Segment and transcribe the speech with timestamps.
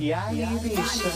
[0.00, 1.10] E aí, bicha?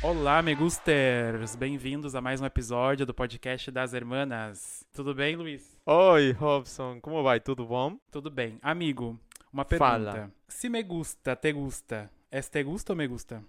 [0.00, 1.56] Olá, megusters!
[1.56, 4.84] Bem-vindos a mais um episódio do podcast das Hermanas.
[4.92, 5.76] Tudo bem, Luiz?
[5.84, 7.40] Oi, Robson, como vai?
[7.40, 7.98] Tudo bom?
[8.08, 8.60] Tudo bem.
[8.62, 9.18] Amigo,
[9.52, 9.88] uma pergunta.
[9.88, 10.32] Fala.
[10.46, 13.42] Se me gusta, te gusta, es te gusta ou me gusta?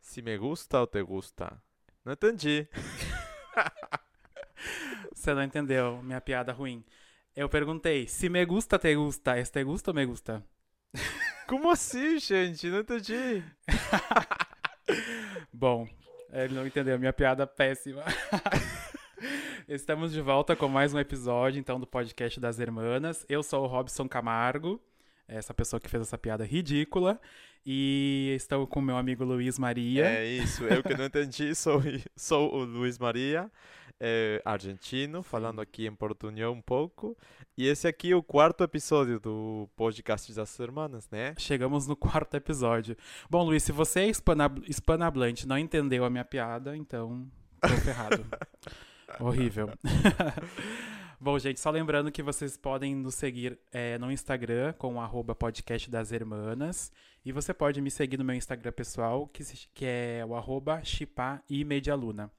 [0.00, 1.62] Se me gusta ou te gusta?
[2.02, 2.66] Não entendi.
[5.18, 6.84] Você não entendeu minha piada ruim.
[7.34, 10.44] Eu perguntei, se me gusta, te gusta, es te gusta ou me gusta?
[11.48, 12.68] Como assim, gente?
[12.68, 13.42] Não entendi.
[15.52, 15.88] Bom,
[16.32, 18.04] ele não entendeu minha piada péssima.
[19.68, 23.26] Estamos de volta com mais um episódio, então, do podcast das Hermanas.
[23.28, 24.80] Eu sou o Robson Camargo,
[25.26, 27.20] essa pessoa que fez essa piada ridícula.
[27.66, 30.06] E estou com meu amigo Luiz Maria.
[30.06, 31.82] É isso, eu que não entendi, sou,
[32.16, 33.50] sou o Luiz Maria,
[34.00, 37.16] é, argentino, falando aqui em portunhol um pouco.
[37.56, 41.34] E esse aqui é o quarto episódio do podcast das Hermanas, né?
[41.38, 42.96] Chegamos no quarto episódio.
[43.28, 47.28] Bom, Luiz, se você é hispanab- hispanohablante e não entendeu a minha piada, então
[47.60, 48.24] tô ferrado.
[49.18, 49.70] Horrível.
[51.20, 55.34] Bom, gente, só lembrando que vocês podem nos seguir é, no Instagram com o arroba
[55.34, 56.92] podcast das hermanas.
[57.24, 59.42] E você pode me seguir no meu Instagram pessoal, que,
[59.74, 62.30] que é o arroba chipá e medialuna.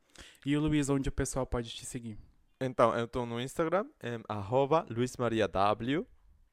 [0.46, 2.18] E o Luiz, onde o pessoal pode te seguir?
[2.62, 5.50] Então, eu estou no Instagram, em arroba luismariaw.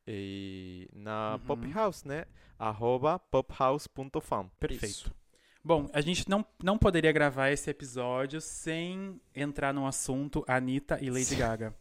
[0.06, 1.46] E na Uhum.
[1.46, 2.26] Pop House, né?
[2.58, 4.48] Arroba pophouse.fam.
[4.60, 4.84] Perfeito.
[4.84, 5.14] Isso.
[5.64, 11.10] Bom, a gente não, não poderia gravar esse episódio sem entrar no assunto Anitta e
[11.10, 11.74] Lady Gaga.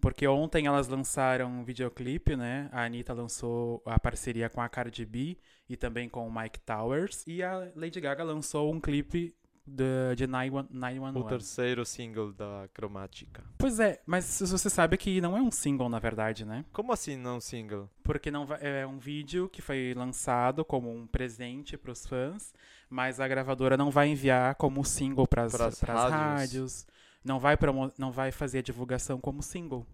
[0.00, 2.68] Porque ontem elas lançaram um videoclipe, né?
[2.70, 5.36] A Anitta lançou a parceria com a Cardi B
[5.68, 7.24] e também com o Mike Towers.
[7.26, 9.34] E a Lady Gaga lançou um clipe
[9.66, 10.70] de, de 911.
[10.70, 11.28] O 911.
[11.28, 13.44] terceiro single da Cromática.
[13.58, 16.64] Pois é, mas você sabe que não é um single, na verdade, né?
[16.72, 17.88] Como assim não single?
[18.02, 22.52] Porque não é um vídeo que foi lançado como um presente para os fãs,
[22.90, 25.80] mas a gravadora não vai enviar como single para as rádios.
[25.80, 26.86] rádios.
[27.24, 29.86] não vai promo, não vai fazer a divulgação como single.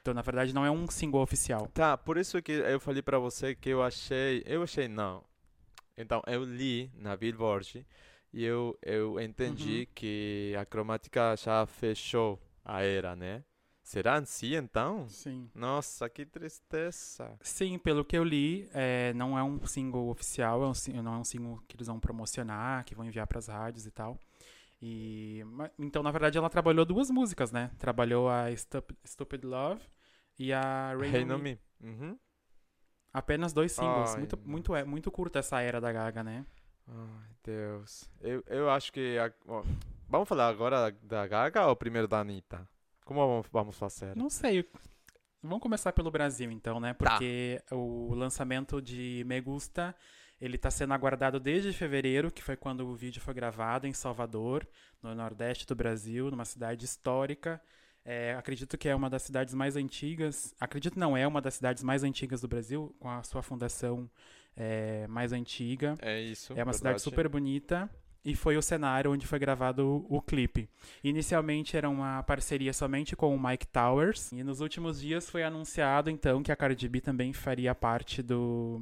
[0.00, 1.68] Então, na verdade, não é um single oficial.
[1.74, 4.40] Tá, por isso que eu falei pra você que eu achei.
[4.46, 5.24] Eu achei não.
[5.98, 7.84] Então, eu li na Billboard
[8.36, 9.94] e eu, eu entendi Uhum.
[9.94, 13.44] que a Cromática já fechou a era, né?
[13.82, 15.08] Será assim então?
[15.08, 15.50] Sim.
[15.54, 17.38] Nossa, que tristeza.
[17.40, 21.18] Sim, pelo que eu li, é, não é um single oficial, é um, não é
[21.18, 24.18] um single que eles vão promocionar, que vão enviar para as rádios e tal.
[24.82, 25.42] E,
[25.78, 27.70] então, na verdade, ela trabalhou duas músicas, né?
[27.78, 29.82] Trabalhou a Stup- Stupid Love
[30.38, 31.42] e a Rain on no Me.
[31.42, 31.60] Me.
[31.82, 32.18] Uhum.
[33.12, 34.10] Apenas dois singles.
[34.12, 36.44] Ai, muito, muito, é, muito curta essa era da Gaga, né?
[36.88, 38.08] Ai, Deus.
[38.20, 39.18] Eu, eu acho que.
[39.18, 39.62] a- ó,
[40.08, 42.68] vamos falar agora da Gaga ou primeiro da Anitta?
[43.04, 44.16] Como vamos, vamos fazer?
[44.16, 44.68] Não sei.
[45.42, 46.92] Vamos começar pelo Brasil, então, né?
[46.94, 47.10] Tá.
[47.10, 49.94] Porque o lançamento de Me Gusta,
[50.40, 54.66] ele tá sendo aguardado desde fevereiro, que foi quando o vídeo foi gravado em Salvador,
[55.02, 57.60] no nordeste do Brasil, numa cidade histórica.
[58.04, 60.54] É, acredito que é uma das cidades mais antigas.
[60.60, 64.08] Acredito não, é uma das cidades mais antigas do Brasil, com a sua fundação
[64.56, 65.94] é, mais antiga.
[66.00, 66.52] É isso.
[66.54, 67.02] É uma cidade verdade.
[67.02, 67.90] super bonita
[68.24, 70.68] e foi o cenário onde foi gravado o, o clipe.
[71.04, 76.10] Inicialmente era uma parceria somente com o Mike Towers e nos últimos dias foi anunciado
[76.10, 78.80] então que a Cardi B também faria parte do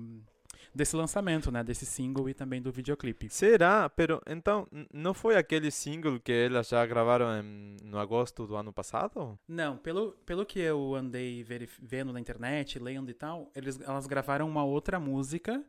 [0.75, 3.29] desse lançamento, né, desse single e também do videoclipe.
[3.29, 3.89] Será?
[3.89, 8.73] Pero então, não foi aquele single que elas já gravaram em- no agosto do ano
[8.73, 9.39] passado?
[9.49, 11.45] Não, pelo, pelo que eu andei
[11.83, 15.65] vendo na internet, lendo e tal, eles, elas gravaram uma outra música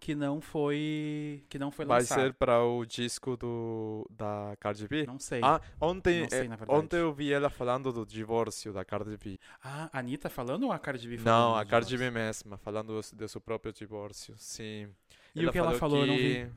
[0.00, 2.22] que não foi que não foi Vai lançada.
[2.22, 5.06] ser para o disco do da Cardi B?
[5.06, 5.42] Não sei.
[5.42, 9.38] Ah, ontem, Não sei, eh, ontem eu vi ela falando do divórcio da Cardi B.
[9.62, 11.30] Ah, a Anitta falando ou a Cardi B falando?
[11.30, 11.96] Não, a Cardi?
[11.96, 14.88] B mesma, falando do, seu próprio divórcio, sim.
[15.34, 16.48] E o que ela falou, eu não vi.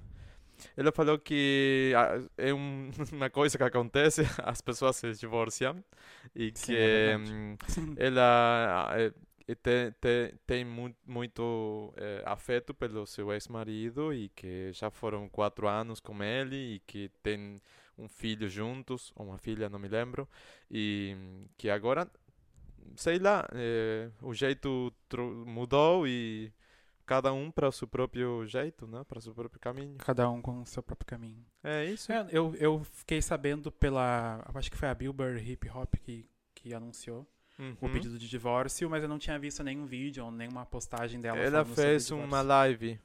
[0.78, 5.84] Ela falou que ah, é um- uma coisa que acontece, as pessoas se divorciam
[6.36, 7.58] e Sim, que é hum,
[7.98, 9.12] ela
[9.52, 15.30] eh, tem, tem, tem mu- muito eh, afeto pelo seu ex-marido e que já foram
[15.30, 17.62] quatro anos com ele e que tem
[17.98, 20.28] um filho juntos, ou uma filha, não me lembro,
[20.70, 21.16] e
[21.58, 22.10] que agora,
[22.96, 24.94] sei lá, eh, o jeito
[25.46, 26.52] mudou e
[27.06, 29.04] cada um para o seu próprio jeito, né?
[29.04, 29.98] Para o seu próprio caminho.
[29.98, 31.46] Cada um com o seu próprio caminho.
[31.64, 32.12] É isso.
[32.12, 34.42] É, eu, eu fiquei sabendo pela.
[34.56, 36.26] Acho que foi a Billboard Hip Hop que,
[36.56, 37.28] que anunciou
[37.80, 37.92] o Uhum.
[37.94, 41.38] pedido de divórcio, mas eu não tinha visto nenhum vídeo ou nenhuma postagem dela.
[41.40, 43.00] Ela o fez uma live.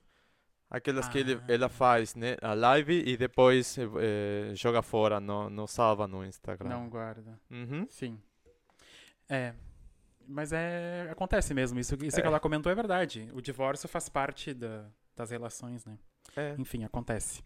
[0.69, 1.45] Aquelas que ele, Ah.
[1.47, 2.37] ela faz, né?
[2.43, 6.71] A live e depois eh, joga fora, não, não salva no Instagram.
[6.71, 7.39] Não guarda.
[7.51, 7.87] Uhum.
[7.89, 8.21] Sim.
[9.29, 9.55] É.
[10.27, 11.09] Mas é.
[11.11, 11.79] Acontece mesmo.
[11.79, 12.21] Isso, isso É.
[12.21, 13.29] que ela comentou é verdade.
[13.33, 15.97] O divórcio faz parte da- das relações, né?
[16.37, 17.43] É, Enfim, acontece.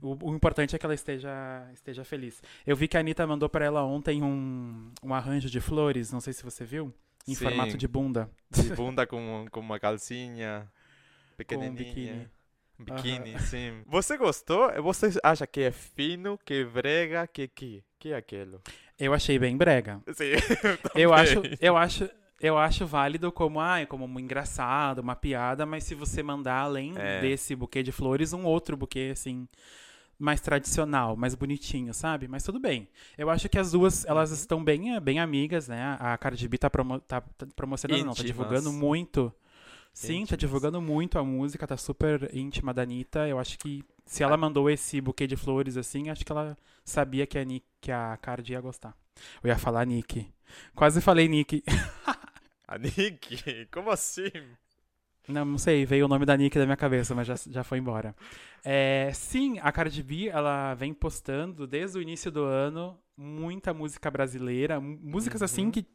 [0.00, 2.40] O, o importante é que ela esteja, esteja feliz.
[2.64, 6.20] Eu vi que a Anitta mandou pra ela ontem um, um arranjo de flores, não
[6.20, 6.94] sei se você viu,
[7.26, 7.44] em Sim.
[7.44, 8.30] formato de bunda.
[8.50, 11.74] De bunda com, com uma calcinha Com um pequenininha.
[11.74, 12.30] biquíni.
[12.78, 13.82] Biquíni, sim.
[13.86, 14.70] Você gostou?
[14.84, 17.82] Você acha que é fino, que é brega, que que?
[17.98, 18.62] Que é aquilo?
[18.96, 20.00] Eu achei bem brega.
[20.14, 20.34] Sim,
[20.94, 21.24] Eu também.
[21.24, 22.08] acho, eu acho,
[22.40, 26.92] eu acho válido como, ah, como um engraçado, uma piada, mas se você mandar além
[26.96, 27.20] É.
[27.20, 29.48] desse buquê de flores, um outro buquê assim
[30.20, 32.26] mais tradicional, mais bonitinho, sabe?
[32.26, 32.88] Mas tudo bem.
[33.16, 34.36] Eu acho que as duas, elas Uhum.
[34.36, 35.96] estão bem, eh, bem amigas, né?
[36.00, 39.32] A Cardi B tá, promo tá, tá promocionando, não, tá divulgando muito.
[39.92, 43.28] Sim, tá divulgando muito a música, tá super íntima da Anitta.
[43.28, 47.26] Eu acho que se ela mandou esse buquê de flores assim, acho que ela sabia
[47.26, 48.94] que a, Nick, que a Cardi ia gostar.
[49.42, 50.26] Eu ia falar Nick.
[50.74, 51.62] Quase falei Nick.
[52.68, 53.66] A Nick?
[53.72, 54.30] Como assim?
[55.26, 57.78] Não, não sei, veio o nome da Nick da minha cabeça, mas já, já foi
[57.78, 58.14] embora.
[58.64, 64.10] É, sim, a Cardi B, ela vem postando desde o início do ano muita música
[64.10, 65.70] brasileira, músicas assim Uhum.
[65.70, 65.86] que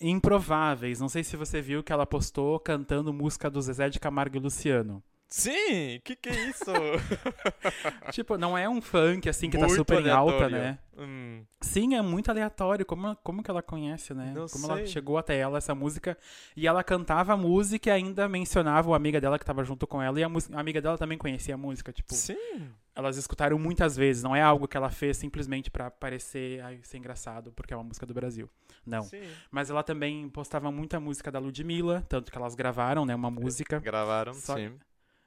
[0.00, 1.00] improváveis.
[1.00, 4.40] Não sei se você viu que ela postou cantando música do Zezé de Camargo e
[4.40, 5.02] Luciano.
[5.28, 6.64] Sim, que que é isso?
[8.12, 10.56] tipo, não é um funk assim que tá Muito super em alta, aleatório.
[10.58, 10.78] né?
[10.96, 12.86] Hum, Sim, é muito aleatório.
[12.86, 14.32] Como, como que ela conhece, né?
[14.34, 14.86] Não como ela sei.
[14.86, 16.16] chegou até ela essa música.
[16.56, 20.00] E ela cantava a música e ainda mencionava uma amiga dela que tava junto com
[20.00, 20.20] ela.
[20.20, 21.92] E a, a amiga dela também conhecia a música.
[21.92, 22.70] Tipo, sim.
[22.94, 24.22] elas escutaram muitas vezes.
[24.22, 27.82] Não é algo que ela fez simplesmente pra parecer ai, ser engraçado, porque é uma
[27.84, 28.48] música do Brasil.
[28.86, 29.02] Não.
[29.02, 29.22] Sim.
[29.50, 33.16] Mas ela também postava muita música da Ludmilla, tanto que elas gravaram, né?
[33.16, 33.80] Uma música.
[33.80, 34.78] Gravaram, Só- sim.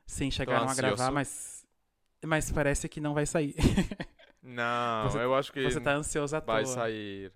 [0.08, 1.64] Sim, chegaram a gravar, mas.
[2.26, 3.54] Mas parece que não vai sair.
[4.42, 6.74] Não, Você- eu acho que Você tá ansioso à vai toa.
[6.74, 7.32] sair.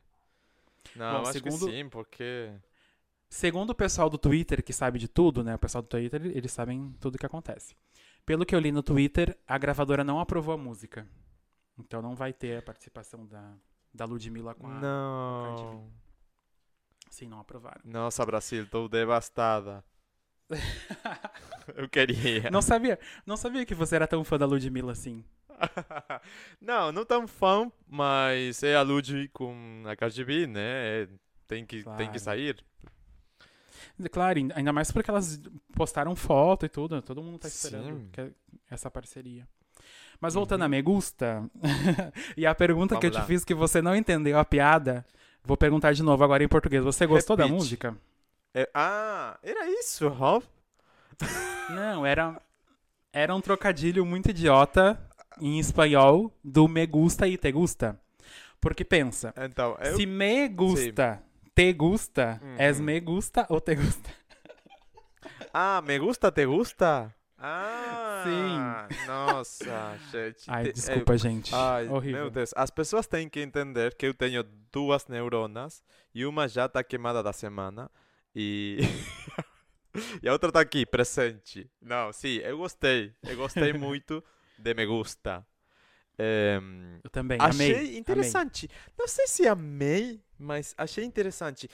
[0.95, 2.51] Não, Bom, eu acho segundo- que sim, porque...
[3.29, 5.55] Segundo o pessoal do Twitter, que sabe de tudo, né?
[5.55, 7.75] O pessoal do Twitter, eles sabem tudo o que acontece.
[8.25, 11.07] Pelo que eu li no Twitter, a gravadora não aprovou a música.
[11.77, 13.53] Então não vai ter a participação da,
[13.93, 14.79] da Ludmilla com a.
[14.79, 15.91] Não.
[17.09, 17.81] Sim, não aprovaram.
[17.83, 19.83] Nossa, Brasil, tô devastada.
[21.75, 22.49] Eu queria.
[22.51, 25.23] Não sabia, não sabia que você era tão fã da Ludmilla assim.
[26.59, 30.61] não, não tão fã, mas é a Lud com a Cardi B, né?
[31.03, 31.07] É,
[31.47, 32.11] tem, que, tem Claro.
[32.11, 32.57] que sair.
[34.11, 35.39] Claro, ainda- mais porque elas
[35.75, 37.01] postaram foto e tudo.
[37.01, 38.09] Todo mundo tá esperando
[38.69, 39.47] essa parceria.
[40.19, 40.65] Mas voltando Uhum.
[40.65, 41.43] a Me Gusta,
[42.37, 43.27] e a pergunta que eu Vamos te lá.
[43.27, 45.05] fiz que você não entendeu a piada,
[45.43, 46.83] vou perguntar de novo agora em português.
[46.83, 47.57] Você gostou da Repite.
[47.59, 47.97] música?
[48.53, 50.43] É- ah, era isso, Rob?
[51.69, 52.41] Não, era,
[53.13, 54.99] era um trocadilho muito idiota
[55.39, 57.99] em espanhol do me gusta e te gusta.
[58.59, 59.95] Porque pensa, Então, eu...
[59.95, 61.23] se me gusta,
[61.55, 62.55] te gusta, Uhum.
[62.57, 64.09] és me gusta ou te gusta?
[65.53, 67.13] Ah, me gusta, te gusta?
[67.37, 69.05] Ah, Sim.
[69.07, 70.45] Nossa, gente.
[70.47, 71.51] Ai, te- desculpa, gente.
[71.53, 72.21] Ai, Horrível.
[72.23, 72.51] meu Deus.
[72.55, 75.83] As pessoas têm que entender que eu tenho duas neuronas
[76.13, 77.89] e uma já tá queimada da semana
[78.35, 78.79] e
[80.23, 81.69] e a outra tá aqui, presente.
[81.81, 83.13] Não, sim, eu gostei.
[83.23, 84.23] Eu gostei muito
[84.57, 85.45] de me gusta.
[86.19, 87.97] Em, Eu também, achei amei.
[87.97, 88.69] interessante.
[88.97, 91.67] Não sei se amei, mas achei interessante.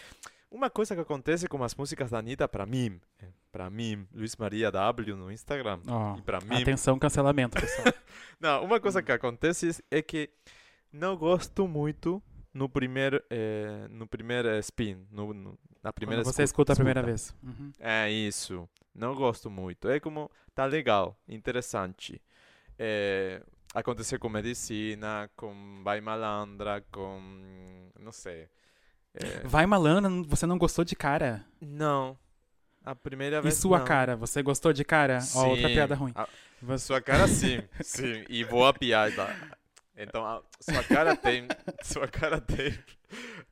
[0.50, 4.36] Uma coisa que acontece com as músicas da Anitta, pra mim, eh, pra mim, Luiz
[4.38, 7.94] Maria W no Instagram, Ó, e pra mim, atenção, cancelamento, pessoal.
[8.40, 10.30] não, uma coisa que acontece é que
[10.94, 12.24] não gosto muito
[12.54, 16.76] no primeiro, eh, no primeiro spin, no, no- na primeira Quando você escu- escuta a
[16.76, 17.36] primeira escuta.
[17.44, 17.58] vez.
[17.60, 17.72] Uhum.
[17.80, 18.68] É isso.
[18.94, 19.88] Não gosto muito.
[19.90, 22.22] É como, tá legal, interessante.
[22.80, 23.42] É,
[23.74, 27.90] aconteceu com Medicina, com Vai Malandra, com.
[28.00, 28.48] Não sei.
[29.14, 31.44] É, Vai malandro, você não gostou de cara?
[31.62, 32.18] não.
[32.86, 33.56] A primeira E vez.
[33.58, 33.86] sua não.
[33.86, 35.20] cara, você gostou de cara?
[35.36, 36.14] Ó, outra Sim, piada ruim.
[36.16, 36.26] a-
[36.62, 38.24] Você- Sua cara sim, sim.
[38.30, 39.28] E boa piada.
[39.98, 41.48] Então, a, sua cara tem.
[41.84, 42.78] Sua cara tem.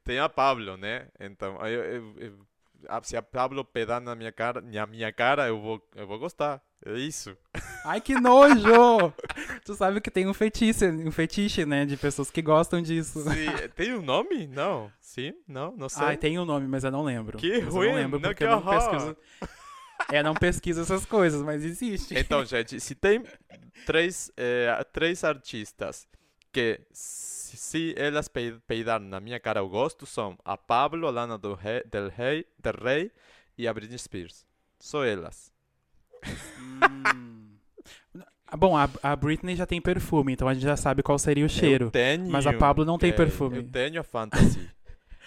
[0.03, 1.07] Tem a Pablo, né?
[1.19, 2.39] Então, eu, eu- eu-
[2.87, 6.19] a- se a Pablo pedar na minha cara, na minha cara, eu vou, eu vou
[6.19, 6.61] gostar.
[6.85, 7.35] É isso.
[7.83, 9.11] Ai, que nojo!
[9.65, 11.83] tu sabe que tem um fetiche, um fetiche, né?
[11.85, 13.21] De pessoas que gostam disso.
[13.23, 14.45] Sim, tem um nome?
[14.45, 14.91] Não.
[15.01, 15.33] Sim?
[15.47, 15.75] Não?
[15.75, 16.03] Não sei.
[16.05, 17.39] Ai, tem um nome, mas eu não lembro.
[17.39, 18.89] Que Mas ruim, Eu não lembro não, porque que eu não horror.
[18.91, 19.17] pesquiso.
[20.11, 22.13] É, não pesquiso essas coisas, mas existe.
[22.15, 23.23] Então, gente, se tem
[23.85, 26.07] três, eh, três artistas
[26.55, 31.37] que, se, elas pe- peidarem na minha cara eu gosto, são a Pablo, a Lana
[31.37, 33.11] do Rey, del, Rey, del Rey
[33.57, 34.45] e a Britney Spears.
[34.79, 35.51] Só elas.
[36.59, 37.51] Hum.
[38.47, 41.43] Ah, Bom, a, a Britney já tem perfume, então a gente já sabe qual seria
[41.43, 41.87] o cheiro.
[41.87, 43.57] Eu tenho, Mas a Pablo não tem perfume.
[43.57, 44.69] Eu tenho a fantasy.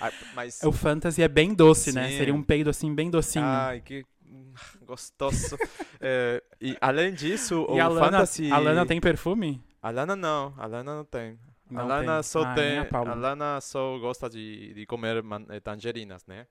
[0.01, 0.63] Ah, mas.
[0.63, 2.09] O fantasy é bem doce, né?
[2.09, 2.19] Sim.
[2.19, 3.45] Seria um peido assim, bem docinho.
[3.45, 4.53] Ai, que hum,
[4.87, 5.59] gostoso.
[6.01, 8.53] É, e além disso, e o a Lana, fantasy.
[8.53, 9.61] a Lana tem perfume?
[9.81, 11.39] A Lana não, a Lana não tem.
[11.71, 12.23] Não a Lana tem.
[12.23, 12.81] só Ah, tem.
[12.81, 16.47] nem a Lana só gosta de, de comer man- eh, tangerinas, né?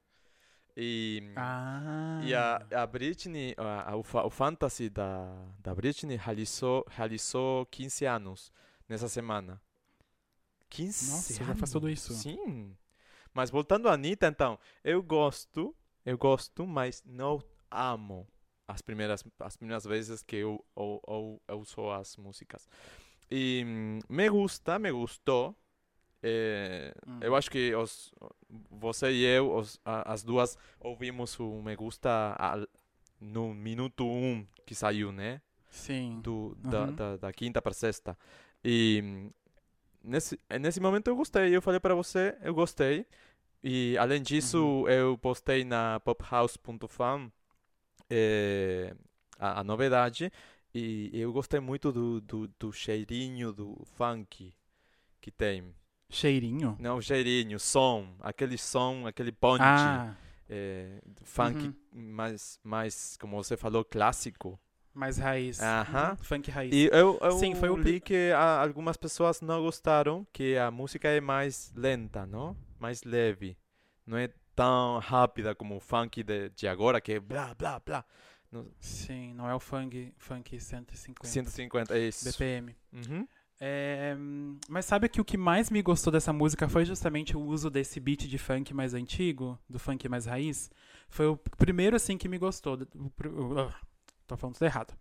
[0.75, 2.21] E, Ah.
[2.23, 5.25] e a, a Britney, a, a- o, fa- o fantasy da,
[5.59, 8.51] da Britney realizou, realizou 15 anos
[8.87, 9.59] nessa semana.
[10.69, 11.59] 15 Nossa, já anos?
[11.59, 12.13] faz tudo isso.
[12.13, 12.75] Sim.
[13.33, 17.41] Mas voltando à Anitta, então, eu gosto, eu gosto, mas não
[17.71, 18.27] amo
[18.67, 22.67] as primeiras, as primeiras vezes que eu, eu, eu, eu ouço as músicas.
[23.29, 25.55] E hum, me gusta, me gostou.
[26.23, 27.19] Eh, Hum.
[27.21, 28.13] Eu acho que os,
[28.71, 32.67] você e eu, os- a- as duas, ouvimos o Me Gusta al-
[33.19, 35.41] no minuto um que saiu, né?
[35.69, 36.21] Sim.
[36.23, 36.95] do, da, Uhum.
[36.95, 38.17] da, da quinta para sexta.
[38.63, 39.31] E hum,
[40.03, 41.55] nesse, nesse momento eu gostei.
[41.55, 43.05] Eu falei para você, eu gostei.
[43.63, 44.89] E além disso, Uhum.
[44.89, 47.31] eu postei na pophouse.fam
[48.09, 48.93] eh,
[49.39, 50.31] a, a novidade.
[50.79, 54.53] E eu gostei muito do, do, do cheirinho do funk
[55.21, 55.73] que tem.
[56.09, 56.77] Cheirinho?
[56.79, 59.61] Não, cheirinho, som, aquele som, aquele punch.
[59.63, 60.15] Ah,
[60.49, 61.73] eh, funk Uhum.
[61.91, 64.59] mais, mais, como você falou, clássico.
[64.93, 65.59] mais raiz.
[65.61, 66.11] Aham.
[66.11, 66.73] Uhum, Funk raiz.
[66.73, 70.69] E eu, eu Sim, foi o li que a- algumas pessoas não gostaram, que a
[70.71, 72.55] música é mais lenta, não?
[72.79, 73.57] Mais leve.
[74.05, 78.05] Não é tão rápida como o funk de, de agora, que é blá, blá, blá.
[78.79, 82.25] Sim, não é o funk, funk 150 150, é isso.
[82.25, 82.75] BPM.
[82.93, 83.27] Uhum.
[83.59, 84.15] É,
[84.69, 87.99] mas sabe que o que mais me gostou dessa música foi justamente o uso desse
[87.99, 90.69] beat de funk mais antigo, do funk mais raiz.
[91.09, 92.77] Foi o primeiro assim que me gostou.
[93.57, 93.73] Ah,
[94.27, 94.93] tô falando tudo errado.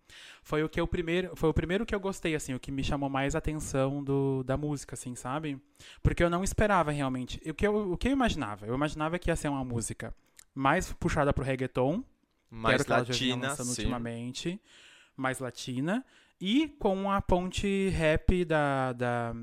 [0.42, 2.82] Foi o que eu primeiro, foi o primeiro que eu gostei assim, o que me
[2.82, 5.60] chamou mais a atenção do, da música assim, sabe?
[6.02, 7.38] Porque eu não esperava realmente.
[7.48, 8.66] O que eu, o que eu imaginava?
[8.66, 10.14] Eu imaginava que ia ser uma música
[10.54, 12.02] mais puxada pro reggaeton,
[12.50, 13.68] Mais que ela já latina, sim.
[13.68, 14.60] ultimamente,
[15.16, 16.04] mais latina,
[16.40, 19.34] e com a ponte rap da, da,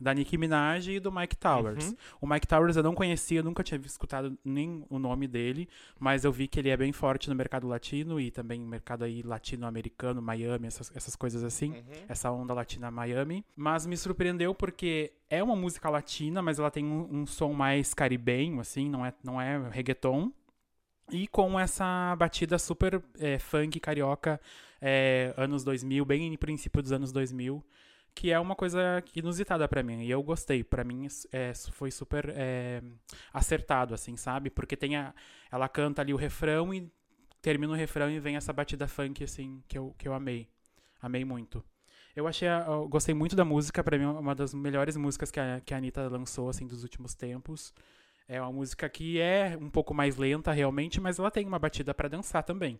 [0.00, 1.88] da Nicki Minaj e do Mike Towers.
[1.88, 1.96] Uhum.
[2.20, 6.30] O Mike Towers eu não conhecia, nunca tinha escutado nem o nome dele, mas eu
[6.30, 10.22] vi que ele é bem forte no mercado latino e também no mercado aí latino-americano,
[10.22, 11.82] Miami, essas, essas coisas assim Uhum.
[12.08, 13.44] essa onda latina Miami.
[13.56, 17.92] Mas me surpreendeu porque é uma música latina, mas ela tem um, um som mais
[17.92, 20.30] caribenho, assim, não é, não é reggaeton.
[21.10, 24.40] E com essa batida super é, funk carioca,
[24.80, 27.64] é, anos 2000, bem no princípio dos anos 2000,
[28.14, 30.02] que é uma coisa inusitada pra mim.
[30.02, 30.64] E eu gostei.
[30.64, 32.82] Pra mim é, foi super é,
[33.32, 34.50] acertado, assim, sabe?
[34.50, 35.14] Porque tem a,
[35.50, 36.90] ela canta ali o refrão e
[37.40, 40.48] termina o refrão e vem essa batida funk, assim, que eu, que eu amei.
[41.00, 41.64] Amei muito.
[42.16, 45.38] Eu achei, eu gostei muito da música, pra mim é uma das melhores músicas que
[45.38, 47.72] a, que a Anitta lançou, assim, dos últimos tempos.
[48.28, 51.94] É uma música que é um pouco mais lenta, realmente, mas ela tem uma batida
[51.94, 52.78] pra dançar também.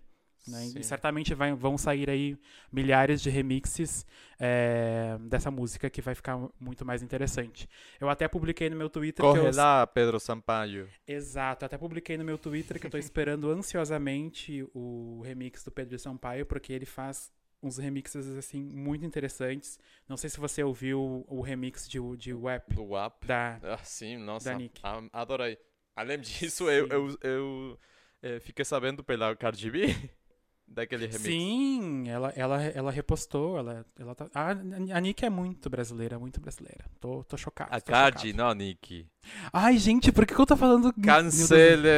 [0.48, 0.64] né?
[0.76, 2.38] E certamente vai- vão sair aí
[2.70, 4.06] milhares de remixes
[4.38, 7.68] é, dessa música que vai ficar muito mais interessante.
[8.00, 10.88] Eu até publiquei no meu Twitter que Corre eu, lá, Pedro Sampaio.
[11.06, 15.98] Exato, até publiquei no meu Twitter que eu tô esperando ansiosamente o remix do Pedro
[15.98, 17.32] Sampaio, porque ele faz
[17.66, 19.78] uns remixes assim muito interessantes.
[20.08, 23.24] Não sei se você ouviu o remix de, de WAP Do WAP.
[23.26, 24.50] da Ah, sim, nossa.
[24.50, 24.80] Da Nick.
[24.84, 25.58] a- Adorei.
[25.94, 26.92] Além disso, eu, Sim.
[26.92, 27.78] eu, eu
[28.22, 29.86] eh, fiquei sabendo pela Cardi B
[30.66, 31.22] daquele remix.
[31.22, 34.28] Sim, ela, ela, ela repostou, ela, ela tá...
[34.34, 36.84] a, a Nick é muito brasileira, muito brasileira.
[37.00, 37.74] Tô, tô chocado.
[37.74, 39.06] A Cardi, não, Nick.
[39.52, 40.92] Ai, gente, por que, que eu tô falando...
[41.02, 41.88] Cancele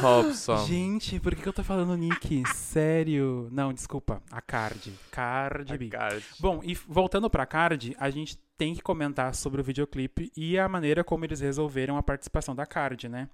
[0.00, 0.66] Robson.
[0.66, 2.42] Gente, por que, que eu tô falando Nick?
[2.54, 3.48] Sério?
[3.52, 4.22] Não, desculpa.
[4.30, 4.92] A Cardi.
[5.10, 5.86] Cardi B.
[5.86, 6.24] A Cardi.
[6.40, 10.68] Bom, e voltando pra Card, a gente tem que comentar sobre o videoclipe e a
[10.68, 13.28] maneira como eles resolveram a participação da Card, né?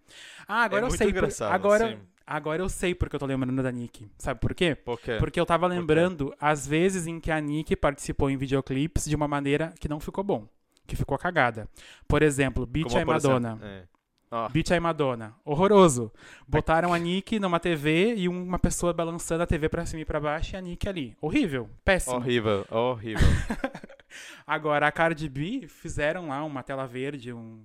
[0.49, 1.09] Ah, agora É eu sei.
[1.09, 1.99] por- engraçado, agora, sim.
[2.31, 4.09] Agora eu sei porque eu tô lembrando da Nick.
[4.17, 4.75] Sabe por quê?
[4.75, 5.17] Por quê?
[5.19, 9.27] Porque eu tava lembrando as vezes em que a Nick participou em videoclipes de uma
[9.29, 10.47] maneira que não ficou bom,
[10.87, 11.69] que ficou cagada.
[12.07, 13.59] Por exemplo, Beach Como, I exemplo, Madonna.
[13.63, 13.85] é.
[14.33, 15.35] Ah, Beach I Madonna.
[15.45, 16.13] Horroroso.
[16.47, 20.21] Botaram a Nick numa TV e uma pessoa balançando a TV pra cima e pra
[20.21, 21.17] baixo e a Nick ali.
[21.21, 21.69] Horrível.
[21.85, 22.15] Péssimo.
[22.15, 23.27] horrível, horrível.
[24.47, 27.61] Agora, a Cardi B fizeram lá uma tela verde, um.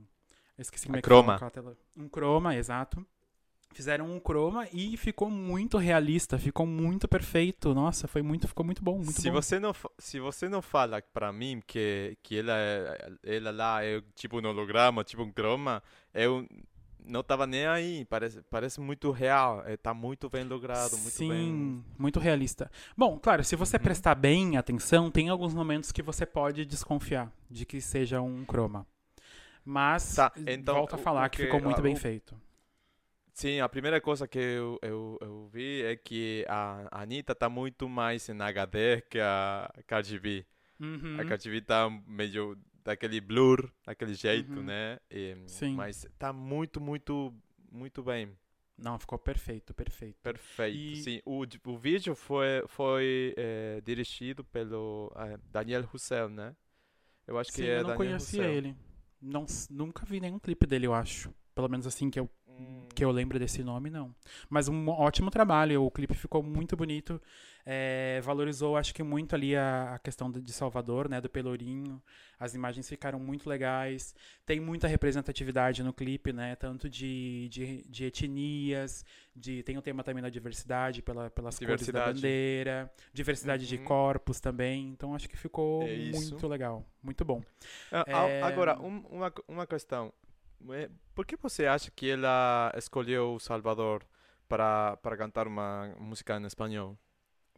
[0.57, 1.35] Eu esqueci como A é que croma.
[1.35, 1.77] aquela tela.
[1.95, 3.05] Um croma, exato.
[3.75, 7.73] Fizeram um croma e ficou muito realista, ficou muito perfeito.
[7.73, 9.33] Nossa, foi muito, ficou muito bom, muito se bom.
[9.41, 14.01] você não se você não fala pra mim que que ela é- ela lá é
[14.15, 16.47] tipo um holograma, tipo um croma, eu
[17.03, 18.05] não tava nem aí.
[18.05, 19.61] Parece parece muito real.
[19.65, 21.83] É, tá muito bem logrado, muito Sim, bem.
[21.99, 22.71] muito realista.
[22.95, 23.83] Bom, claro, se você Uhum.
[23.83, 28.87] prestar bem atenção, tem alguns momentos que você pode desconfiar de que seja um croma.
[29.65, 32.39] Mas Tá, então, volto a falar que, que- ficou muito bem o- feito.
[33.35, 37.49] Sim, a primeira coisa que eu, eu, eu vi é que a a Anitta tá
[37.49, 40.45] muito mais em HD que a Cardi B.
[40.79, 41.19] Uhum.
[41.19, 44.63] A Cardi B tá meio daquele blur, daquele jeito, Uhum.
[44.63, 44.99] né?
[45.11, 45.75] E- Sim.
[45.75, 47.33] Mas tá muito, muito,
[47.71, 48.31] muito bem.
[48.77, 50.17] Não, ficou perfeito, perfeito.
[50.23, 50.77] Perfeito.
[50.77, 56.55] E- Sim, o, o vídeo foi, foi eh, dirigido pelo eh, Daniel Roussel, né?
[57.27, 58.51] Eu acho que Sim, é eu não Daniel conhecia Roussel.
[58.57, 58.75] ele.
[59.21, 61.33] Não, nunca vi nenhum clipe dele, eu acho.
[61.55, 64.13] Pelo menos assim que eu, Hum, que eu lembro desse nome, não.
[64.49, 65.83] Mas um ótimo trabalho.
[65.83, 67.21] O clipe ficou muito bonito.
[67.67, 71.19] É, valorizou, acho que muito ali a, a questão de Salvador, né?
[71.19, 72.01] Do Pelourinho.
[72.39, 74.13] As imagens ficaram muito legais.
[74.45, 76.55] Tem muita representatividade no clipe, né?
[76.55, 79.03] Tanto de, de, de etnias,
[79.35, 82.13] de, tem o tema também da diversidade pela, pelas cores da Diversidade.
[82.15, 83.83] bandeira, diversidade de Uhum.
[83.83, 84.89] corpos também.
[84.89, 86.85] Então acho que ficou É muito legal.
[87.01, 87.41] Muito bom.
[87.91, 90.13] Ah, É, Agora, um- uma, uma questão.
[91.13, 94.03] Por que você acha que ela escolheu Salvador
[94.47, 96.97] para, para cantar uma música em espanhol?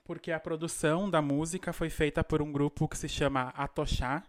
[0.04, 4.24] Porque a produção da música foi feita por um grupo que se chama Atochá.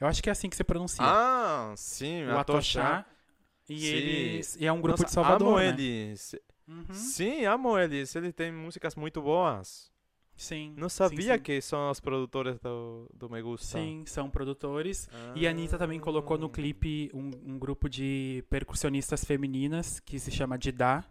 [0.00, 1.04] Eu acho que é assim que se pronuncia.
[1.04, 2.38] Ah, sim, o.
[2.38, 3.04] Atochá.
[3.68, 3.86] E Sim.
[3.86, 4.56] eles.
[4.56, 5.48] E é um grupo Nossa, de Salvador.
[5.48, 5.68] amo né?
[5.68, 6.34] eles.
[6.66, 6.94] Uhum.
[6.94, 8.14] Sim, amo eles.
[8.16, 9.89] Eles têm músicas muito boas.
[10.40, 10.72] Sim.
[10.76, 11.42] Não sim, sabia sim.
[11.42, 13.78] que são os produtores do, do Me Gusta.
[13.78, 15.08] Sim, são produtores.
[15.34, 16.50] E a Anitta também colocou no Ah.
[16.50, 21.04] clipe um, um grupo de percussionistas femininas que se chama Didá,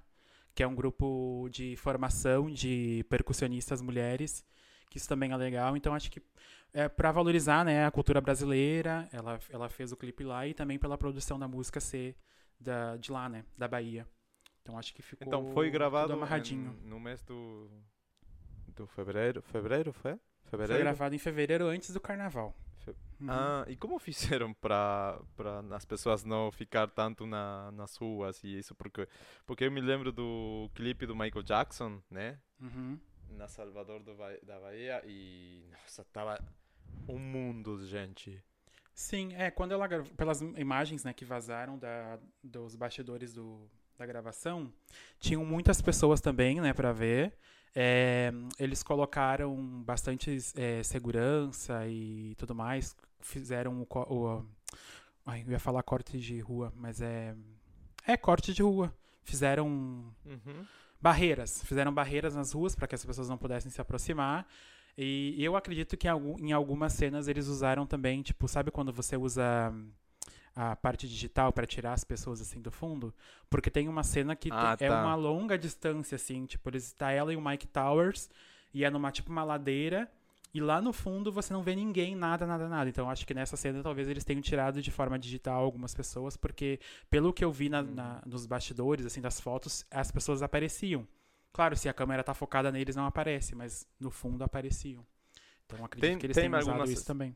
[0.56, 4.44] que é um grupo de formação de percussionistas mulheres,
[4.90, 5.78] que isso também é legal.
[5.78, 6.20] Então acho que
[6.74, 10.80] é para valorizar, né, a cultura brasileira, ela, ela fez o clipe lá e também
[10.80, 12.16] pela produção da música ser
[12.60, 14.08] da, de lá, né, da Bahia.
[14.64, 16.76] Então acho que ficou Então foi gravado amarradinho.
[16.84, 17.70] em- no mês do,
[18.84, 19.42] do fevereiro.
[19.42, 20.14] Fevereiro foi?
[20.14, 20.84] Foi Fevereiro?
[20.84, 22.56] gravado em fevereiro antes do carnaval.
[22.86, 23.28] Fe- Uhum.
[23.30, 25.20] Ah, e como fizeram para
[25.76, 28.74] as pessoas não ficar tanto na, nas ruas e isso?
[28.74, 29.08] Porque,
[29.46, 32.40] porque eu me lembro do clipe do Michael Jackson, né?
[32.62, 32.98] Uhum.
[33.32, 36.40] Na Salvador do da Bahia e, nossa, tava
[37.08, 38.42] um mundo de gente.
[38.94, 39.88] Sim, é, quando ela
[40.18, 44.74] pelas imagens, né, que vazaram da, dos bastidores do, da gravação,
[45.20, 47.34] tinham muitas pessoas também, né, para ver.
[47.76, 54.46] É, eles colocaram bastante é, segurança e tudo mais, fizeram o, o
[55.26, 57.36] ai, eu ia falar corte de rua, mas é
[58.08, 58.94] é corte de rua.
[59.24, 59.68] Fizeram
[60.26, 60.66] Uhum.
[61.00, 61.64] barreiras.
[61.64, 64.48] Fizeram barreiras nas ruas para que as pessoas não pudessem se aproximar.
[64.98, 68.92] E eu acredito que em, algum- em algumas cenas eles usaram também, tipo, sabe quando
[68.92, 69.72] você usa
[70.62, 73.14] a parte digital para tirar as pessoas assim do fundo?
[73.50, 75.02] Porque tem uma cena que Ah, te- é tá.
[75.02, 78.30] uma longa distância assim, tipo, eles tá ela e o Mike Towers
[78.74, 80.12] e é numa tipo uma ladeira
[80.54, 82.90] e lá no fundo você não vê ninguém, nada, nada, nada.
[82.90, 86.80] Então acho que nessa cena talvez eles tenham tirado de forma digital algumas pessoas, porque
[87.10, 87.94] pelo que eu vi na- Hum.
[87.94, 91.08] na- nos bastidores, assim, das fotos, as pessoas apareciam.
[91.54, 95.06] Claro, se a câmera tá focada neles, não aparece, mas no fundo apareciam.
[95.66, 97.36] Então acredito Tem- que eles tem tenham usado algumas- isso também.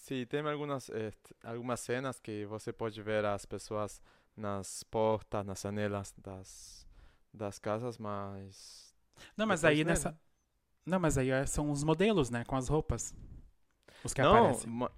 [0.00, 1.12] Sim, tem algumas, eh,
[1.44, 4.00] algumas cenas que você pode ver as pessoas
[4.36, 6.86] nas portas, nas janelas das,
[7.32, 8.94] das casas, mas...
[9.36, 10.14] Não, mas depois aí nessa.
[10.86, 12.44] Não, mas aí é- são os modelos, né?
[12.44, 13.14] Com as roupas.
[14.02, 14.66] Os que Não, aparecem.
[14.66, 14.90] ma-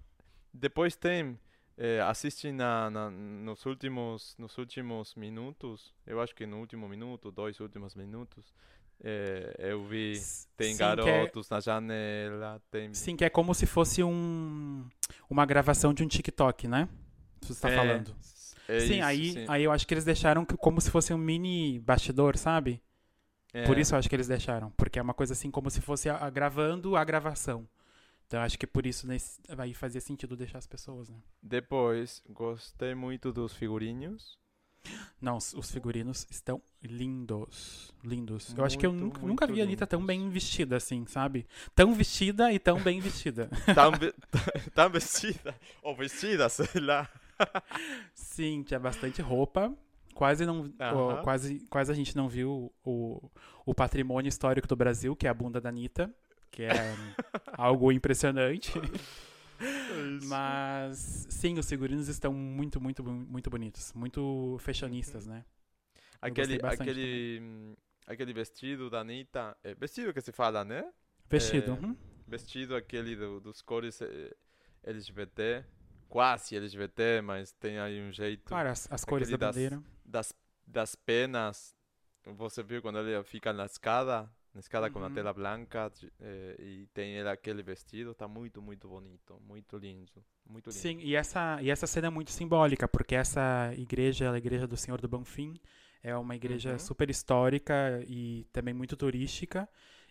[0.52, 1.38] depois tem...
[1.78, 7.30] eh, assiste na, na- nos últimos nos últimos minutos, eu acho que no último minuto,
[7.30, 8.52] dois últimos minutos,
[9.02, 13.66] eh, eu vi tem sim, é- garotos na janela, tem Sim, que é como se
[13.66, 14.84] fosse um
[15.30, 16.88] uma gravação de um TikTok, né?
[17.40, 18.14] Você está É, falando.
[18.68, 19.48] é sim, isso, aí, sim.
[19.48, 22.82] aí eu acho que eles deixaram como se fosse um mini bastidor, sabe?
[23.64, 23.78] Por É.
[23.78, 24.70] isso eu acho que eles deixaram.
[24.72, 27.68] Porque é uma coisa assim como se fosse a, a- gravando a gravação.
[28.26, 31.16] Então eu acho que por isso nesse, aí fazia sentido deixar as pessoas, né?
[31.42, 34.36] Depois, gostei muito dos figurinhos.
[35.20, 37.94] Não, os, os figurinos estão lindos.
[38.02, 38.54] Lindos.
[38.56, 41.06] eu acho que eu Muito, nunca, muito nunca vi a Anitta tão bem vestida assim,
[41.06, 41.46] sabe?
[41.74, 43.48] Tão vestida e tão bem vestida.
[43.74, 43.92] Tão,
[44.74, 47.08] tão vestida, ou vestida, sei lá.
[48.14, 49.72] Sim, tinha bastante roupa.
[50.14, 53.30] Quase não, ó, quase, quase a gente não viu o,
[53.64, 56.12] o patrimônio histórico do Brasil, que é a bunda da Anitta,
[56.50, 56.70] que é
[57.56, 58.72] algo impressionante.
[60.24, 65.44] Mas sim, os figurinos estão muito, muito, muito bonitos, muito fashionistas, né?
[66.20, 70.84] Aquele, aquele, aquele vestido da Anitta, é vestido que se fala, né?
[71.28, 71.72] Vestido.
[71.72, 71.96] É, uhum.
[72.26, 74.32] Vestido aquele do- dos cores eh,
[74.84, 75.64] LGBT,
[76.08, 79.82] quase LGBT, mas tem aí um jeito Claro, as, as cores da aquele das- bandeira.
[80.04, 80.34] das,
[80.66, 81.74] das penas.
[82.24, 84.30] Você viu quando ele fica na escada?
[84.54, 85.10] Na escada com a Uhum.
[85.10, 90.72] tela branca eh, e tem aquele vestido, tá muito, muito bonito, muito lindo, muito lindo.
[90.72, 94.76] Sim, e essa, e essa cena é muito simbólica, porque essa igreja, a igreja do
[94.76, 95.54] Senhor do Bonfim,
[96.02, 96.78] é uma igreja Uhum.
[96.78, 99.68] super histórica e também muito turística.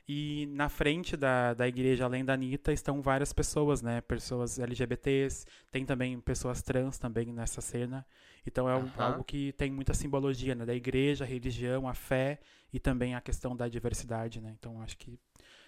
[0.07, 4.01] E na frente da, da igreja, além da Anitta, estão várias pessoas, né?
[4.01, 8.05] Pessoas LGBTs, tem também pessoas trans também nessa cena.
[8.45, 9.03] Então é um- Aham.
[9.03, 10.65] algo que tem muita simbologia, né?
[10.65, 12.39] Da igreja, a religião, a fé
[12.73, 14.55] e também a questão da diversidade, né?
[14.59, 15.17] Então acho que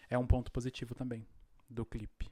[0.09, 1.25] é um ponto positivo também
[1.69, 2.29] do clipe.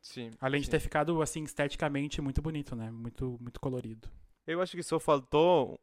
[0.00, 0.70] Sim, Além de sim.
[0.70, 2.90] ter ficado, assim, esteticamente muito bonito, né?
[2.90, 4.08] Muito, muito colorido.
[4.46, 5.78] Eu acho que só faltou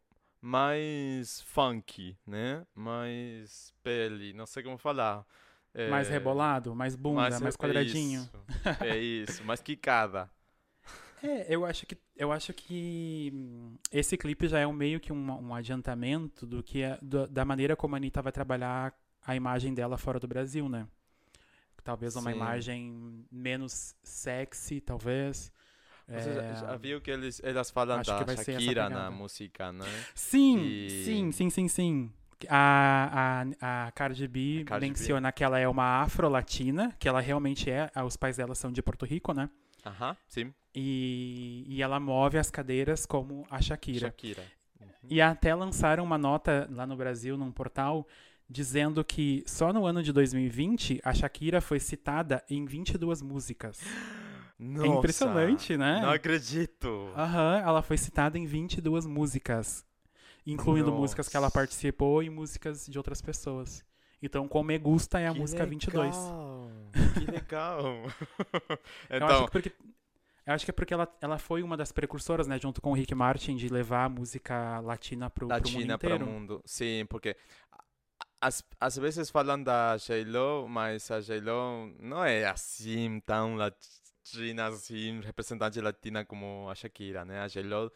[0.46, 2.66] mais funk, né?
[2.76, 5.26] Mais pele, não sei como falar.
[5.90, 8.22] mais Eh, rebolado, mais bunda, mais, mais- quadradinho.
[8.22, 8.46] Isso,
[8.82, 10.30] é isso, mais quicada.
[11.24, 15.12] É, eu acho que, eu acho que hum, esse clipe já é um meio que
[15.12, 18.94] um, um adiantamento do que é, do- da maneira como a Anitta vai trabalhar
[19.26, 20.88] a imagem dela fora do Brasil, né?
[21.84, 22.36] Talvez uma Sim.
[22.38, 25.52] imagem menos sexy, talvez.
[26.08, 29.86] Você É, já, já viu que eles, elas falam acho da Shakira na música, né?
[30.14, 32.12] Sim, E- sim, sim, sim, sim.
[32.48, 34.90] A, a, a Cardi B A Cardi B.
[34.90, 38.82] menciona que ela é uma afro-latina, que ela realmente é, os pais dela são de
[38.84, 39.50] Porto Rico, né?
[39.86, 40.54] Aham, sim.
[40.76, 44.08] E, e ela move as cadeiras como a Shakira.
[44.08, 44.44] Shakira.
[44.80, 44.90] Uhum.
[45.10, 48.06] E até lançaram uma nota lá no Brasil, num portal,
[48.48, 53.80] dizendo que só no ano de 2020 a Shakira foi citada em 22 músicas.
[54.58, 56.02] Nossa, É impressionante, né?
[56.02, 57.12] Não acredito.
[57.16, 59.86] Aham, ela foi citada em 22 músicas,
[60.46, 61.54] incluindo músicas que ela Nossa.
[61.54, 63.84] participou e músicas de outras pessoas.
[64.22, 66.16] Então, com Me Gusta é a Que música 22.
[66.16, 66.72] legal,
[67.14, 67.82] Que legal.
[69.10, 69.74] Eu acho então, que porque
[70.48, 72.94] eu acho que é porque ela, ela foi uma das precursoras, né, junto com o
[72.94, 76.26] Rick Martin, de levar a música latina pro, pro mundo Latina para o inteiro.
[76.32, 76.62] mundo.
[76.66, 77.36] Sim, porque
[78.40, 84.05] às, às vezes falam da J-Lo, mas a J-Lo não é assim tão latina,
[84.68, 87.42] assim, representante latina como a Shakira, né?
[87.42, 87.92] A J-Lo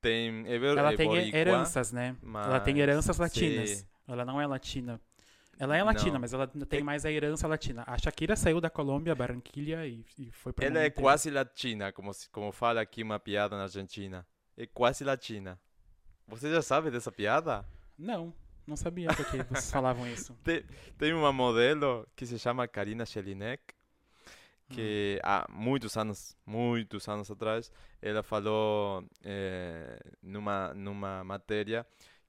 [0.00, 0.44] tem...
[0.46, 2.16] É, Ela é tem boricua, heranças, né?
[2.22, 3.70] Ela tem mas- heranças latinas.
[3.70, 3.86] sim.
[4.08, 5.00] Ela não é latina.
[5.58, 6.20] Ela é latina, Não.
[6.20, 7.84] mas ela tem É- mais a herança latina.
[7.86, 12.12] A Shakira saiu da Colômbia, Barranquilha e, e foi para Ela é quase latina, como,
[12.12, 14.26] se- como fala aqui uma piada na Argentina.
[14.56, 15.58] É quase latina.
[16.26, 17.64] Você já sabe dessa piada?
[17.96, 18.34] Não,
[18.66, 20.34] não sabia porque vocês falavam isso.
[20.42, 20.64] Tem,
[20.98, 23.62] tem uma modelo que se chama Karina Jelinek,
[24.72, 31.86] que há muitos anos, muitos anos atrás, ela falou eh, numa, numa matéria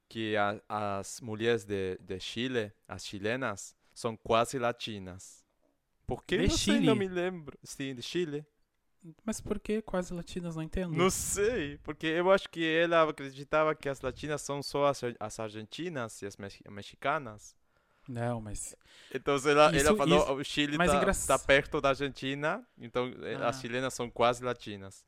[0.10, 5.44] que a, as mulheres de, de Chile, as chilenas, são quase latinas.
[6.06, 6.38] Por que?
[6.38, 6.96] De não sei, não Chile?
[6.96, 7.58] me lembro.
[7.64, 8.46] Sim, de Chile.
[9.26, 10.56] Mas por que quase latinas?
[10.56, 10.94] Não entendo.
[10.96, 15.40] Não sei, porque eu acho que ela acreditava que as latinas são só as, as
[15.40, 17.56] argentinas e as mex- mexicanas.
[18.08, 18.76] Não, mas.
[19.14, 22.66] Então ela, Isso- ela falou isso- o Chile mas tá, engra- tá perto da Argentina,
[22.78, 23.62] então eh, as Ah.
[23.62, 25.06] chilenas são quase latinas.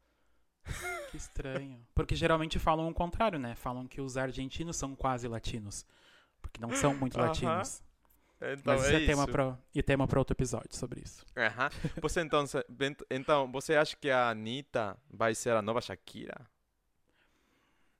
[1.11, 1.85] Que estranho.
[1.93, 3.55] Porque geralmente falam o contrário, né?
[3.55, 5.85] Falam que os argentinos são quase latinos.
[6.41, 7.27] Porque não são muito Aham.
[7.27, 7.81] latinos.
[8.41, 9.31] Então Mas é é tema isso.
[9.31, 11.25] pra, e tema para outro episódio sobre isso.
[11.37, 11.69] Aham.
[12.01, 12.43] Você então,
[13.09, 16.35] então, você acha que a Anitta vai ser a nova Shakira?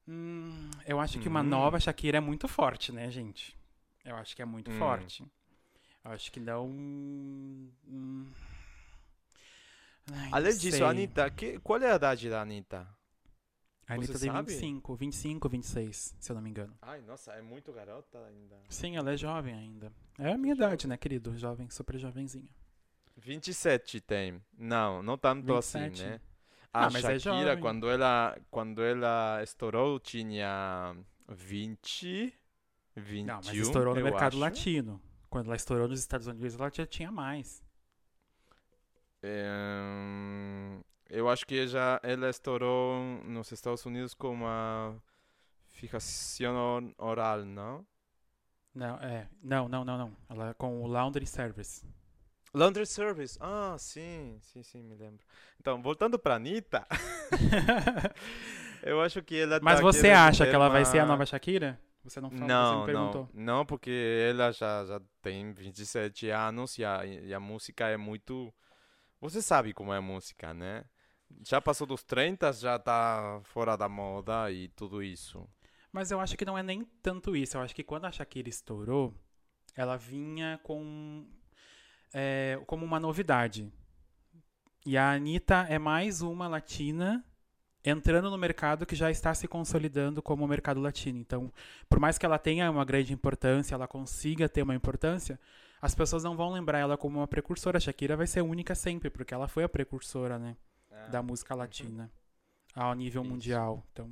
[0.07, 1.43] Hum, eu acho que uma Hum.
[1.43, 3.57] nova Shakira é muito forte, né, gente?
[4.05, 4.77] Eu acho que é muito Hum.
[4.77, 5.23] forte.
[6.05, 6.67] Eu acho que não.
[6.67, 8.31] hum,
[10.11, 10.83] ai, Além disso, sei.
[10.83, 12.87] a Anitta, que, qual é a idade da Anitta?
[13.87, 14.51] A Anitta você tem sabe?
[14.51, 16.73] 25, 25, 26, se eu não me engano.
[16.81, 18.55] Ai, nossa, é muito garota ainda.
[18.69, 19.91] Sim, ela é jovem ainda.
[20.19, 21.35] É a minha idade, né, querido?
[21.37, 22.49] Jovem, super jovenzinha.
[23.17, 24.41] 27 tem.
[24.57, 25.91] Não, não tanto assim, 27.
[25.91, 26.21] né?
[26.77, 27.61] A Ah, mas é Shakira, jovem.
[27.61, 30.95] quando ela, quando ela estourou, tinha
[31.29, 32.33] 20,
[32.95, 34.39] 21, Não, mas estourou no mercado acho.
[34.39, 35.01] latino.
[35.29, 37.63] Quando ela estourou nos Estados Unidos, ela já tinha mais.
[39.23, 44.95] Ehm, eu acho que já ela estourou nos Estados Unidos com uma
[45.69, 47.85] fijação oral, não?
[48.73, 49.27] Não, é.
[49.41, 50.17] Não, não, não, não.
[50.29, 51.85] Ela é com o Laundry Service.
[52.53, 53.37] Laundry Service.
[53.41, 55.25] Ah, sim, sim, sim, me lembro.
[55.59, 56.87] Então, voltando para Anitta,
[58.83, 61.25] eu acho que ela Mas tá você acha que ela vai ser a uma- nova
[61.25, 61.79] Shakira?
[62.05, 63.29] Você não falou, você Não, me não, perguntou.
[63.33, 63.91] não, porque
[64.29, 68.53] ela já, já tem 27 anos e a, e a música é muito.
[69.19, 70.85] Você sabe como é a música, né?
[71.45, 75.49] Já passou dos 30, já tá fora da moda e tudo isso.
[75.91, 77.57] Mas eu acho que não é nem tanto isso.
[77.57, 79.13] Eu acho que quando a Shakira estourou,
[79.75, 81.27] ela vinha com
[82.13, 83.71] é, como uma novidade.
[84.85, 87.25] E a Anitta é mais uma latina
[87.85, 91.19] entrando no mercado que já está se consolidando como o mercado latino.
[91.19, 91.51] Então,
[91.87, 95.39] por mais que ela tenha uma grande importância, ela consiga ter uma importância,
[95.81, 97.77] as pessoas não vão lembrar ela como uma precursora.
[97.77, 100.57] A Shakira vai ser única sempre, porque ela foi a precursora, né?
[101.11, 102.09] Da música latina
[102.73, 103.31] ao nível Isso.
[103.31, 103.85] mundial.
[103.91, 104.09] Então,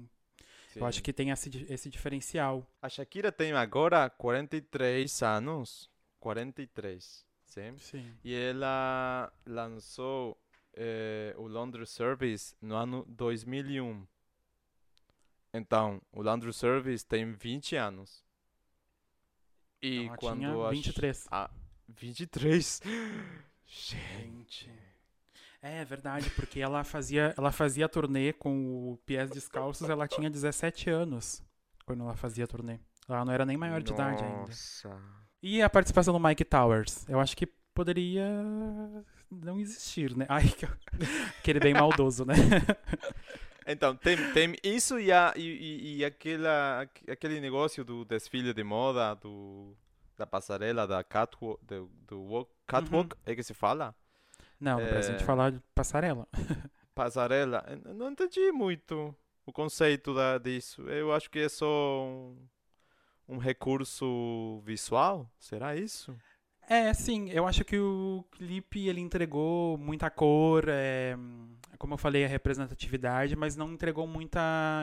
[0.76, 1.04] eu acho Sim.
[1.04, 2.68] que tem esse, esse diferencial.
[2.82, 5.90] A Shakira tem agora 43 anos.
[6.20, 7.78] 43, sim?
[7.78, 8.14] Sim.
[8.24, 10.38] E ela lançou
[10.74, 14.06] eh, o Laundry Service no ano 2001.
[15.54, 18.24] Então, o Laundry Service tem 20 anos.
[19.82, 21.28] E Então, ela quando tinha a 23.
[21.32, 21.50] Ah,
[21.88, 22.82] 23?
[23.66, 24.72] Gente.
[25.62, 30.90] É verdade, porque ela fazia, ela fazia turnê com o Pies Descalços, ela tinha 17
[30.90, 31.42] anos
[31.86, 32.80] quando ela fazia turnê.
[33.08, 34.48] Ela não era nem maior de idade ainda.
[34.48, 35.02] Nossa.
[35.42, 37.08] E a participação do Mike Towers?
[37.08, 38.26] Eu acho que poderia
[39.32, 40.26] não existir, né?
[40.30, 40.66] Ai, que...
[41.40, 42.34] aquele bem maldoso, né?
[43.66, 48.62] Então, tem, tem isso e, a, e, e, aquela, aque- aquele negócio do desfile de
[48.62, 49.74] moda, do,
[50.18, 53.96] da passarela, da catwalk, do, do walk, catwalk, é que se fala?
[54.60, 55.26] Não, Brasil a gente É.
[55.26, 56.28] fala de passarela.
[56.94, 60.82] Passarela, eu não entendi muito o conceito da, disso.
[60.90, 62.38] Eu acho que é só um,
[63.30, 66.14] um recurso visual, será isso?
[66.68, 71.16] É, sim, eu acho que o clipe ele entregou muita cor, é,
[71.78, 74.40] como eu falei, a representatividade, mas não entregou muita,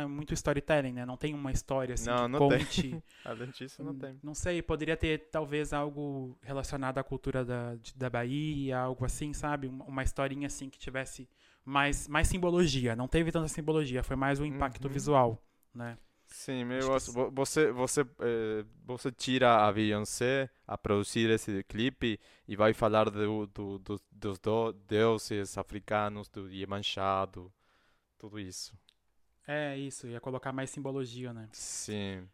[0.09, 1.07] muito storytelling, né?
[1.07, 2.59] Não tem uma história assim Não, que não tem.
[2.59, 3.03] conte.
[3.25, 4.19] Além disso, não tem.
[4.23, 9.67] Não sei, poderia ter talvez algo relacionado à cultura da, da Bahia, algo assim, sabe?
[9.67, 11.27] Uma, historinha assim que tivesse
[11.65, 12.95] mais, mais simbologia.
[12.95, 14.91] Não teve tanta simbologia, foi mais o impacto Uhum.
[14.93, 15.43] visual,
[15.75, 15.97] né?
[16.31, 17.13] Sim, eu que sim.
[17.13, 23.11] vo- você, você, eh, você tira a Beyoncé a produzir esse clipe e vai falar
[23.11, 27.53] do, do, do- dos do- deuses africanos, do Iemanjá, do,
[28.19, 28.75] tudo isso.
[29.47, 31.51] É isso, ia colocar mais simbologia, né?
[31.53, 32.29] Sim.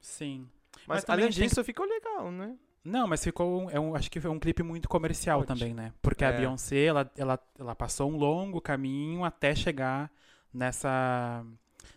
[0.00, 0.48] Sim.
[0.86, 2.56] Mas, Mas além a disso, ficou legal, né?
[2.84, 3.68] Não, mas ficou.
[3.70, 5.44] É um, acho que foi um clipe muito comercial Ótimo.
[5.44, 5.92] também, né?
[6.00, 6.32] Porque a É.
[6.32, 10.10] Beyoncé, ela, ela, ela passou um longo caminho até chegar
[10.52, 11.44] nessa.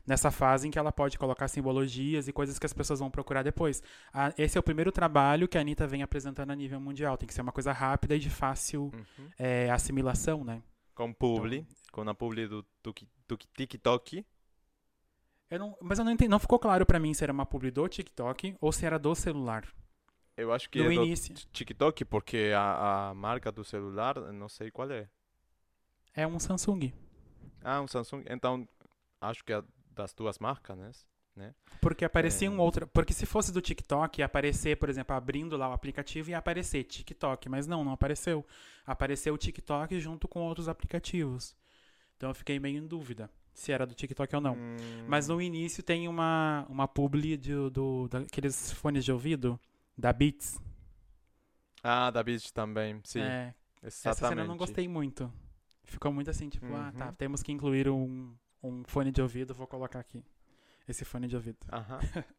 [0.05, 3.43] Nessa fase em que ela pode colocar simbologias e coisas que as pessoas vão procurar
[3.43, 3.81] depois.
[4.13, 7.17] A- esse é o primeiro trabalho que a Anitta vem apresentando a nível mundial.
[7.17, 9.29] Tem que ser uma coisa rápida e de fácil Uhum.
[9.37, 10.61] é, assimilação, né?
[10.95, 12.93] Com publi, com a publi do, do,
[13.27, 14.25] do TikTok.
[15.49, 17.69] Eu não, mas eu não entendi, não ficou claro pra mim se era uma publi
[17.71, 19.67] do TikTok ou se era do celular.
[20.35, 21.33] Eu acho que No é do início.
[21.51, 25.07] TikTok, porque a, a marca do celular, não sei qual é.
[26.15, 26.91] É um Samsung.
[27.63, 28.23] Ah, um Samsung.
[28.29, 28.67] Então,
[29.29, 30.77] acho que é das duas marcas,
[31.35, 31.53] né?
[31.81, 32.51] Porque aparecia É.
[32.51, 32.87] um outro.
[32.87, 36.83] Porque se fosse do TikTok, ia aparecer, por exemplo, abrindo lá o aplicativo ia aparecer
[36.83, 37.49] TikTok.
[37.49, 38.45] Mas não, não apareceu.
[38.85, 41.55] Apareceu o TikTok junto com outros aplicativos.
[42.17, 44.53] Então eu fiquei meio em dúvida se era do TikTok ou não.
[44.55, 49.59] Hum, Mas no início tem uma, uma publi de, do, daqueles fones de ouvido
[49.97, 50.59] da Beats.
[51.83, 53.21] Ah, da Beach também, sim.
[53.21, 55.31] É, essa cena eu não gostei muito.
[55.83, 57.13] Ficou muito assim, tipo, ah, tá, Uhum.
[57.13, 60.23] temos que incluir um, um fone de ouvido, vou colocar aqui.
[60.87, 61.57] Esse fone de ouvido.
[61.71, 61.99] Aham.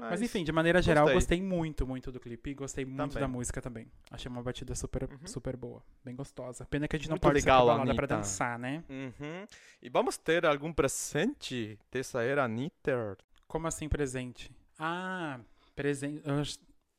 [0.00, 1.14] Mas, enfim, de maneira geral, gostei.
[1.16, 3.20] gostei muito, muito do clipe e gostei muito Também.
[3.20, 3.90] da música também.
[4.12, 5.26] Achei uma batida super, Uhum.
[5.26, 6.64] super boa, bem gostosa.
[6.66, 8.16] Pena que a gente não Muito pode legal, sair pra balada pra Anitta.
[8.16, 8.84] dançar, né?
[8.88, 9.44] Uhum.
[9.82, 13.18] E vamos ter algum presente dessa era Anitta?
[13.48, 14.52] Como assim presente?
[14.78, 15.40] Ah,
[15.74, 16.22] presente.
[16.24, 16.58] Eu, ach-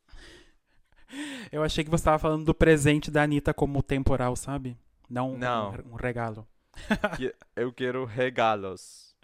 [1.53, 4.77] eu achei que você tava falando do presente da Anitta como temporal, sabe?
[5.09, 5.71] Não, um- Não.
[5.89, 6.45] Um, regalo.
[7.55, 9.15] Eu quero regalos.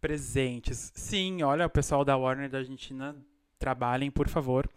[0.00, 0.92] Presentes.
[0.94, 3.14] Sim, olha, o pessoal da Warner da Argentina,
[3.58, 4.68] trabalhem, por favor,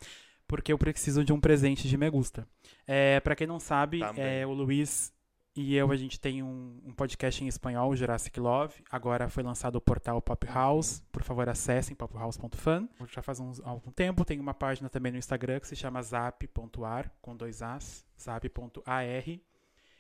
[0.46, 2.46] porque eu preciso de um presente de Me Gusta.
[2.86, 5.14] É, para quem não sabe, é, o Luiz
[5.56, 8.84] e eu, a gente tem um, um podcast em espanhol, Jurassic Love.
[8.90, 11.04] Agora foi lançado o portal Pop House.
[11.12, 12.90] Por favor, acessem pophouse.fan.
[13.08, 14.26] Já faz uns, algum tempo.
[14.26, 19.04] Tem uma página também no Instagram que se chama zap.ar, com dois As, zap.ar.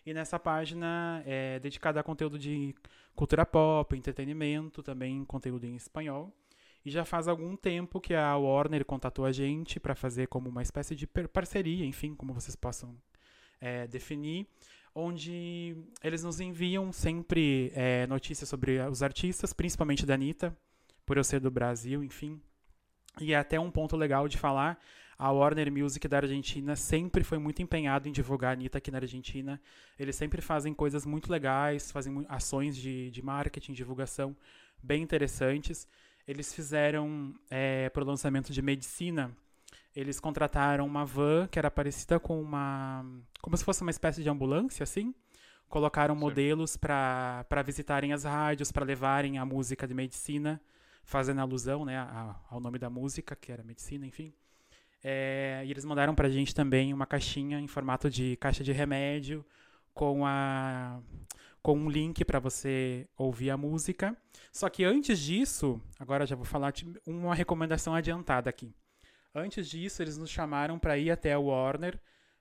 [0.05, 2.75] E nessa página é dedicada a conteúdo de
[3.15, 6.33] cultura pop, entretenimento, também conteúdo em espanhol.
[6.85, 10.61] E já faz algum tempo que a Warner contatou a gente para fazer como uma
[10.61, 12.97] espécie de parceria, enfim, como vocês possam
[13.61, 14.45] é, definir,
[14.93, 20.55] onde eles nos enviam sempre é, notícias sobre os artistas, principalmente da Anitta,
[21.05, 22.41] por eu ser do Brasil, enfim.
[23.21, 24.77] E é até um ponto legal de falar,
[25.23, 28.97] a Warner Music da Argentina sempre foi muito empenhado em divulgar a Anitta aqui na
[28.97, 29.57] Argentina.
[29.97, 34.35] Eles sempre fazem coisas muito legais, fazem ações de, de marketing, divulgação
[34.83, 35.87] bem interessantes.
[36.27, 39.31] Eles fizeram, é, para o lançamento de Medicina,
[39.95, 43.05] eles contrataram uma van que era parecida com uma.
[43.41, 45.15] como se fosse uma espécie de ambulância, assim.
[45.69, 46.19] Colocaram Sim.
[46.19, 50.61] modelos para visitarem as rádios, para levarem a música de medicina,
[51.05, 51.97] fazendo alusão né,
[52.49, 54.33] ao nome da música, que era medicina, enfim.
[55.03, 59.45] É, e eles mandaram pra gente também uma caixinha em formato de caixa de remédio
[59.93, 61.01] com a
[61.61, 64.17] com um link para você ouvir a música.
[64.51, 66.73] Só que antes disso, agora já vou falar
[67.07, 68.75] uma recomendação adiantada aqui.
[69.33, 71.97] Antes disso, eles nos chamaram para ir até a Warner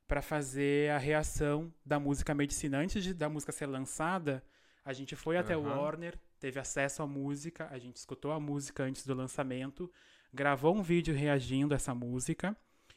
[0.09, 2.79] para fazer a reação da música Medicina.
[2.79, 4.44] Antes de, da música ser lançada,
[4.85, 8.83] a gente foi até o Warner, teve acesso à música, a gente escutou a música
[8.83, 9.90] antes do lançamento,
[10.32, 12.56] gravou um vídeo reagindo a essa música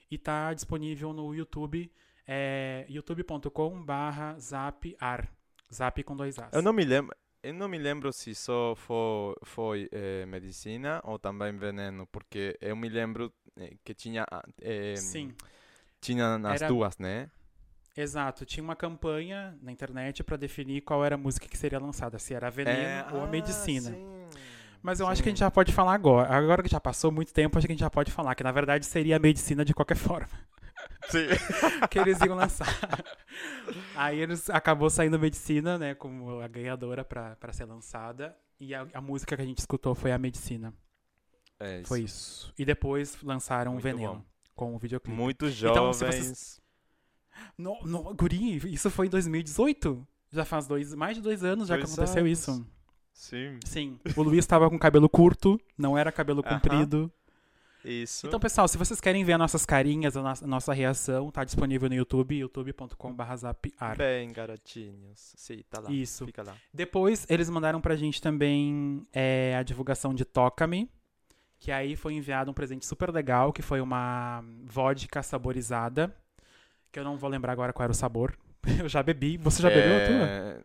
[0.09, 1.91] e está disponível no YouTube,
[2.27, 5.29] é, youtube.com/barra zapar,
[5.73, 6.53] zap com dois as.
[6.53, 7.15] Eu não me lembro.
[7.43, 12.75] Eu não me lembro se só foi, foi é, medicina ou também veneno, porque eu
[12.75, 14.25] me lembro eh, que tinha.
[14.59, 15.35] É, Sim.
[16.01, 16.67] Tinha nas Era...
[16.69, 17.29] duas, né?
[17.95, 22.17] Exato, tinha uma campanha na internet para definir qual era a música que seria lançada,
[22.17, 23.13] se era veneno é...
[23.13, 23.91] ou a ah, medicina.
[23.91, 24.14] Sim.
[24.85, 25.11] Mas eu sim.
[25.11, 26.31] acho que a gente já pode falar agora.
[26.31, 28.51] Agora que já passou muito tempo, acho que a gente já pode falar que na
[28.51, 30.29] verdade seria a medicina de qualquer forma.
[31.09, 31.25] Sim.
[31.89, 32.67] que eles iam lançar.
[33.95, 38.37] Aí eles acabou saindo medicina, né, como a ganhadora para ser lançada.
[38.59, 40.71] E a, a, música que a gente escutou foi a medicina.
[41.59, 41.87] É isso.
[41.87, 42.53] Foi isso.
[42.55, 44.25] E depois lançaram o Veneno bom.
[44.53, 45.17] com o videoclipe.
[45.17, 45.71] Muito jovens.
[45.71, 46.61] Então, vocês...
[47.57, 50.07] No, no, guri, isso foi em 2018?
[50.31, 52.63] Já faz dois, mais de dois anos já que aconteceu isso.
[53.15, 53.57] Sim.
[53.65, 53.99] Sim.
[54.15, 57.11] O Luiz estava com cabelo curto, não era cabelo comprido.
[57.83, 58.27] Isso.
[58.27, 61.43] Então, pessoal, se vocês querem ver as nossas carinhas, a nossa, a nossa reação, tá
[61.43, 63.95] disponível no YouTube, youtube.com.br zapar.
[63.95, 65.33] Bem, garotinhos.
[65.35, 65.91] Sim, tá lá.
[65.91, 66.25] Isso.
[66.25, 66.55] Fica lá.
[66.73, 70.89] Depois, eles mandaram pra gente também é, a divulgação de Toca-me,
[71.59, 76.13] que aí foi enviado um presente super legal, que foi uma vodka saborizada,
[76.91, 78.35] que eu não vou lembrar agora qual era o sabor.
[78.79, 79.37] Eu já bebi.
[79.37, 80.27] Você já bebeu a tua?
[80.27, 80.61] É,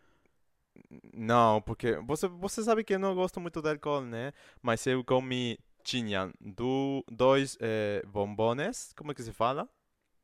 [1.13, 4.33] não, porque você, você sabe que eu não gosto muito de álcool, né?
[4.61, 9.69] Mas eu comi, tinha do, dois é, bombones, como é que se fala?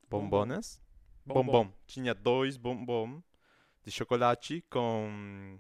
[0.10, 0.82] Bombones?
[1.26, 1.44] Bombom.
[1.44, 1.74] Bombom.
[1.86, 3.22] Tinha dois bombom
[3.84, 5.60] de chocolate com,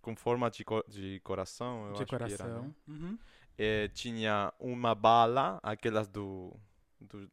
[0.00, 2.36] com forma de, de coração, eu de acho coração.
[2.36, 2.74] que era, né?
[2.86, 3.18] Uhum.
[3.56, 6.54] É, tinha uma bala, aquelas do,
[7.00, 7.28] do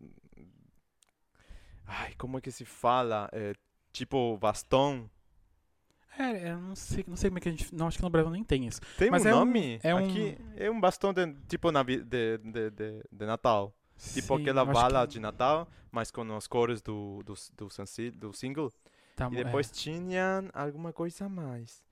[1.85, 3.29] Ai, como é que se fala?
[3.31, 3.53] É,
[3.91, 5.09] tipo bastão.
[6.17, 7.75] É, eu não sei, não sei como é que a gente.
[7.75, 8.79] Não, acho que no Brasil nem tem isso.
[8.97, 9.79] Tem Mas um é nome?
[9.83, 10.53] Um, é Aqui um...
[10.55, 12.71] é um bastão de, tipo na, de, de, de,
[13.11, 13.73] de Natal.
[14.13, 15.13] Tipo Sim, aquela bala que...
[15.13, 17.67] de Natal, mas com as cores do, do, do,
[18.13, 18.71] do single.
[19.15, 19.73] Tá, e depois é.
[19.73, 21.83] tinha alguma coisa a mais.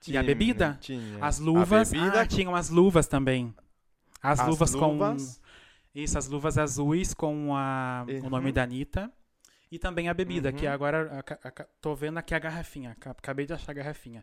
[0.00, 0.78] Tinha, e a bebida?
[0.80, 1.24] Tinha.
[1.24, 1.92] As luvas.
[1.92, 2.20] Bebida...
[2.20, 3.54] Ah, tinham as luvas também.
[4.20, 5.52] As, as luvas, luvas, com.
[5.94, 8.26] Isso, as luvas azuis com a, uhum.
[8.26, 9.12] o nome da Anitta.
[9.72, 10.54] E também a bebida, uhum.
[10.54, 12.94] que agora a, a, tô vendo aqui a garrafinha.
[13.06, 14.22] Acabei de achar a garrafinha.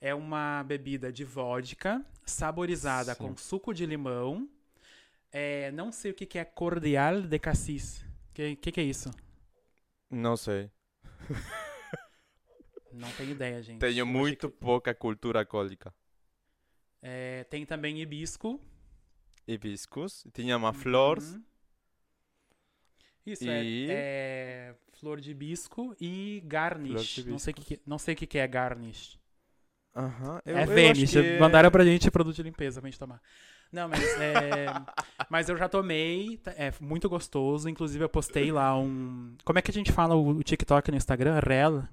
[0.00, 3.18] É uma bebida de vodka saborizada Sim.
[3.18, 4.48] com suco de limão.
[5.30, 8.00] É, não sei o que, que é cordial de cassis.
[8.30, 9.10] O que, que, que é isso?
[10.10, 10.70] Não sei.
[12.90, 13.78] Não tenho ideia, gente.
[13.78, 14.56] Tenho muito que...
[14.56, 15.92] pouca cultura alcoólica.
[17.02, 18.58] É, tem também hibisco.
[19.46, 20.26] Hibiscos.
[20.32, 21.18] Tinha uma flor.
[21.18, 21.44] Uhum.
[23.26, 27.24] Isso, E- é, é flor de hibisco e garnish.
[27.26, 29.18] Não sei o que, que- não sei o que, que é garnish.
[29.94, 30.40] Aham.
[30.44, 31.10] eu- é eu acho Vanish.
[31.12, 33.20] que- Mandaram pra gente produto de limpeza pra gente tomar.
[33.72, 34.66] Não, mas é,
[35.30, 37.68] mas eu já tomei, tá- é muito gostoso.
[37.68, 39.34] Inclusive eu postei lá um.
[39.44, 41.40] Como é que a gente fala o, o TikTok no Instagram?
[41.40, 41.84] Reel?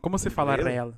[0.00, 0.56] Como se fala?
[0.56, 0.94] Reel?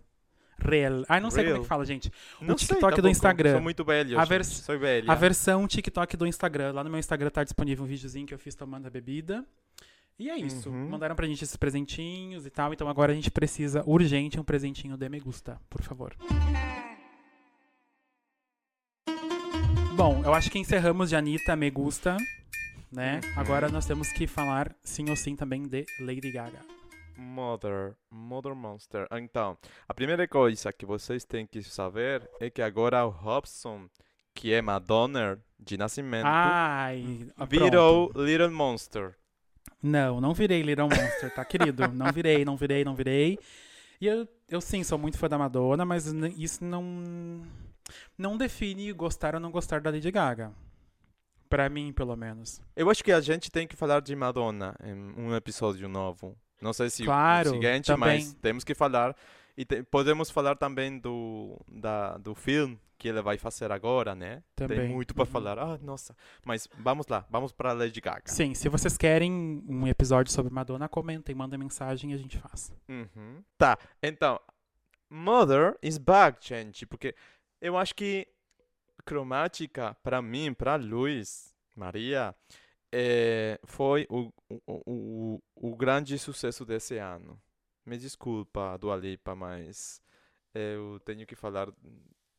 [0.59, 1.05] Reel.
[1.09, 2.11] Ah, não sei como é que fala, gente.
[2.41, 3.53] Não o sei TikTok do tampouco, Instagram.
[3.53, 4.19] Sou muito velho.
[4.19, 5.11] A vers- Sou velho.
[5.11, 6.73] A versão TikTok do Instagram.
[6.73, 9.45] Lá no meu Instagram tá disponível um videozinho que eu fiz tomando a bebida.
[10.19, 10.71] E é isso.
[10.71, 10.89] Uhum.
[10.89, 12.73] Mandaram pra gente esses presentinhos e tal.
[12.73, 16.17] Então agora a gente precisa urgente um presentinho de Me Gusta, por favor.
[19.95, 22.17] Bom, eu acho que encerramos de Anitta, Me Gusta,
[22.91, 23.21] né?
[23.23, 23.41] Uhum.
[23.41, 26.61] Agora nós temos que falar sim ou sim também de Lady Gaga.
[27.17, 29.07] Mother, Mother Monster.
[29.13, 29.57] Então,
[29.89, 33.89] a primeira coisa que vocês têm que saber é que agora o Robson,
[34.35, 38.27] que é Madonna de nascimento, Ai, ah, virou pronto.
[38.27, 39.17] Little Monster.
[39.83, 41.87] Não, não virei Little Monster, tá, querido?
[41.89, 43.39] Não virei, não virei, não virei.
[44.01, 47.43] E eu, eu sim, sou muito fã da Madonna, mas isso não
[48.19, 50.53] não define gostar ou não gostar da Lady Gaga.
[51.49, 52.61] Pra mim, pelo menos.
[52.75, 56.37] Eu acho que a gente tem que falar de Madonna em um episódio novo.
[56.61, 58.17] Não sei se Claro, o seguinte, também.
[58.19, 59.15] mas temos que falar.
[59.57, 64.43] E te- podemos falar também do, da, do filme que ele vai fazer agora, né?
[64.55, 64.79] Também.
[64.79, 65.31] Tem muito para Uhum.
[65.31, 65.59] falar.
[65.59, 66.17] Ah, nossa.
[66.45, 68.23] Mas vamos lá, vamos para Lady Gaga.
[68.27, 72.73] Sim, se vocês querem um episódio sobre Madonna, comentem, mandem mensagem e a gente faz.
[72.89, 73.43] Uhum.
[73.59, 74.41] Tá, então,
[75.11, 77.15] Mother is back, gente, porque
[77.61, 78.27] eu acho que
[79.05, 82.35] cromática, para mim, para Luiz, Maria,
[82.93, 87.41] é, foi o, o, o, o grande sucesso desse ano.
[87.85, 90.01] Me desculpa, Dua Lipa, mas
[90.53, 91.69] eu tenho que falar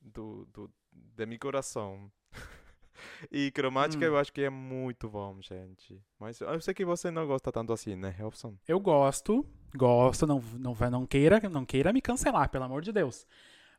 [0.02, 2.12] do, do, de meu coração.
[3.32, 4.08] e cromática Hum.
[4.08, 6.02] eu acho que é muito bom, gente.
[6.20, 8.56] Mas eu sei que você não gosta tanto assim, né, Robson?
[8.68, 9.46] Eu gosto,
[9.76, 13.26] gosto, não, não, não, queira, não queira me cancelar, pelo amor de Deus.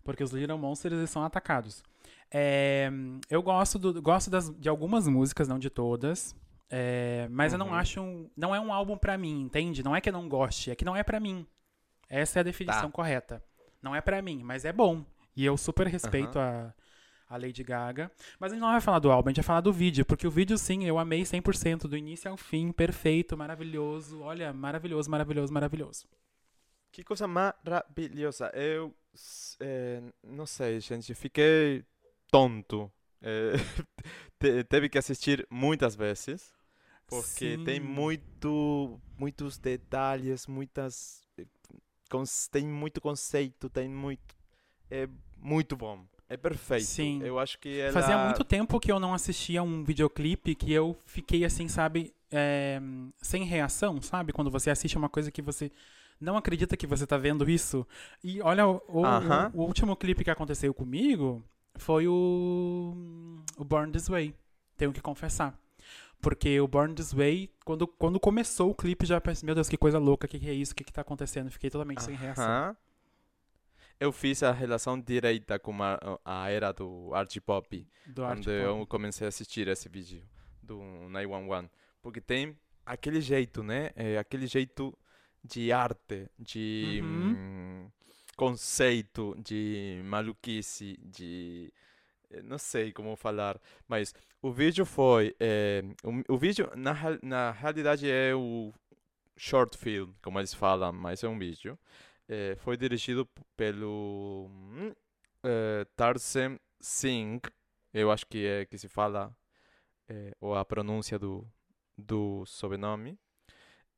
[0.05, 1.83] Porque os Little Monsters são atacados.
[2.31, 2.91] É,
[3.29, 6.35] eu gosto, do, gosto das, de algumas músicas, não de todas.
[6.71, 7.75] É, mas eu não Uhum.
[7.75, 8.01] acho.
[8.01, 9.83] Um, não é um álbum pra mim, entende?
[9.83, 11.47] Não é que eu não goste, é que não é pra mim.
[12.09, 12.91] Essa é a definição Tá.
[12.91, 13.43] correta.
[13.83, 15.05] Não é pra mim, mas é bom.
[15.39, 16.75] E eu super respeito a,
[17.29, 18.11] a Lady Gaga.
[18.41, 20.05] Mas a gente não vai falar do álbum, a gente vai falar do vídeo.
[20.05, 24.21] Porque o vídeo, sim, eu amei 100%, do início ao fim, perfeito, maravilhoso.
[24.21, 26.09] Olha, maravilhoso, maravilhoso, maravilhoso.
[26.91, 28.51] Que coisa maravilhosa.
[28.55, 28.95] Eu
[29.61, 31.85] eh, não sei, gente, fiquei
[32.31, 32.91] tonto.
[33.23, 33.53] Eh,
[34.39, 36.53] te- teve que assistir muitas vezes.
[37.07, 37.87] Porque tem Sim.
[37.87, 41.23] muito, muitos detalhes, muitas.
[41.39, 41.47] eh,
[42.51, 44.37] Tem muito conceito, tem muito.
[44.91, 45.09] É
[45.41, 46.05] muito bom.
[46.29, 46.85] É perfeito.
[46.85, 47.23] Sim.
[47.23, 47.93] Eu acho que ela.
[47.93, 52.81] Fazia muito tempo que eu não assistia um videoclipe que eu fiquei assim, sabe, é,
[53.23, 54.33] sem reação, sabe?
[54.33, 55.73] Quando você assiste uma coisa que você
[56.21, 57.87] não acredita que você tá vendo isso.
[58.23, 59.51] E olha, o, o- Aham.
[59.55, 61.43] o último clipe que aconteceu comigo
[61.77, 62.95] foi o,
[63.57, 64.35] o Born This Way.
[64.77, 65.59] Tenho que confessar.
[66.21, 69.77] Porque o Born This Way, quando, quando começou o clipe, já pensei, meu Deus, que
[69.77, 71.51] coisa louca, o que, que é isso, o que, que tá acontecendo?
[71.51, 72.45] Fiquei totalmente sem reação.
[74.01, 77.87] Eu fiz a relação direita com a, a era do art pop.
[78.05, 78.87] Do Art quando eu Pop.
[78.87, 80.23] comecei a assistir esse vídeo
[80.63, 80.79] do
[81.09, 81.69] 911.
[82.01, 83.91] Porque tem aquele jeito, né?
[83.97, 84.97] É aquele jeito
[85.43, 87.03] de arte, de Uhum.
[87.03, 87.91] hum,
[88.37, 91.73] conceito, de maluquice, de.
[92.31, 95.35] eh, Não sei como falar, mas o vídeo foi.
[95.41, 98.73] eh, o, o vídeo, na, na realidade, é o
[99.37, 101.79] short film, como eles falam, mas é um vídeo.
[102.29, 103.27] Eh, foi dirigido
[103.57, 104.93] pelo hum,
[105.43, 107.41] eh, Tarsem Singh,
[107.93, 109.35] eu acho que é que se fala,
[110.09, 111.47] eh, ou a pronúncia do,
[111.97, 113.19] do sobrenome,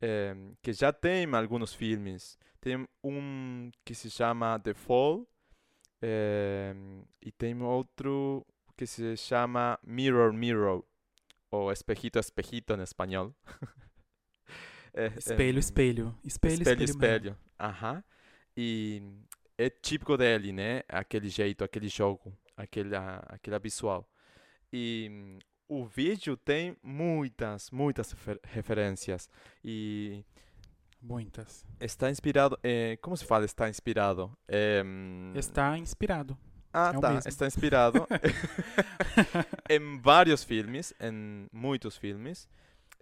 [0.00, 2.38] eh, que já tem alguns filmes.
[2.60, 5.26] Tem um que se chama The Fall,
[7.22, 10.84] e tem outro que se chama Mirror Mirror,
[11.50, 13.34] ou Espejito Espejito em espanhol.
[14.92, 16.18] Eh, Espelho, em- espelho.
[16.24, 17.16] Espelho, espelho, espelho.
[17.30, 17.38] espelho.
[17.60, 18.02] Aham.
[18.57, 19.03] E
[19.59, 20.82] é típico dele, né?
[20.88, 24.09] Aquele jeito, aquele jogo, aquela, aquela visual.
[24.72, 25.38] E hum,
[25.68, 29.28] o vídeo tem muitas, muitas refer- referências.
[29.64, 30.24] E
[31.03, 31.64] Muitas.
[31.80, 32.59] está inspirado.
[32.62, 34.36] eh, como se fala está inspirado?
[34.46, 36.36] É, hum, Está inspirado.
[36.72, 37.18] Ah, é tá.
[37.26, 38.07] Está inspirado
[39.68, 42.48] em vários filmes, em muitos filmes.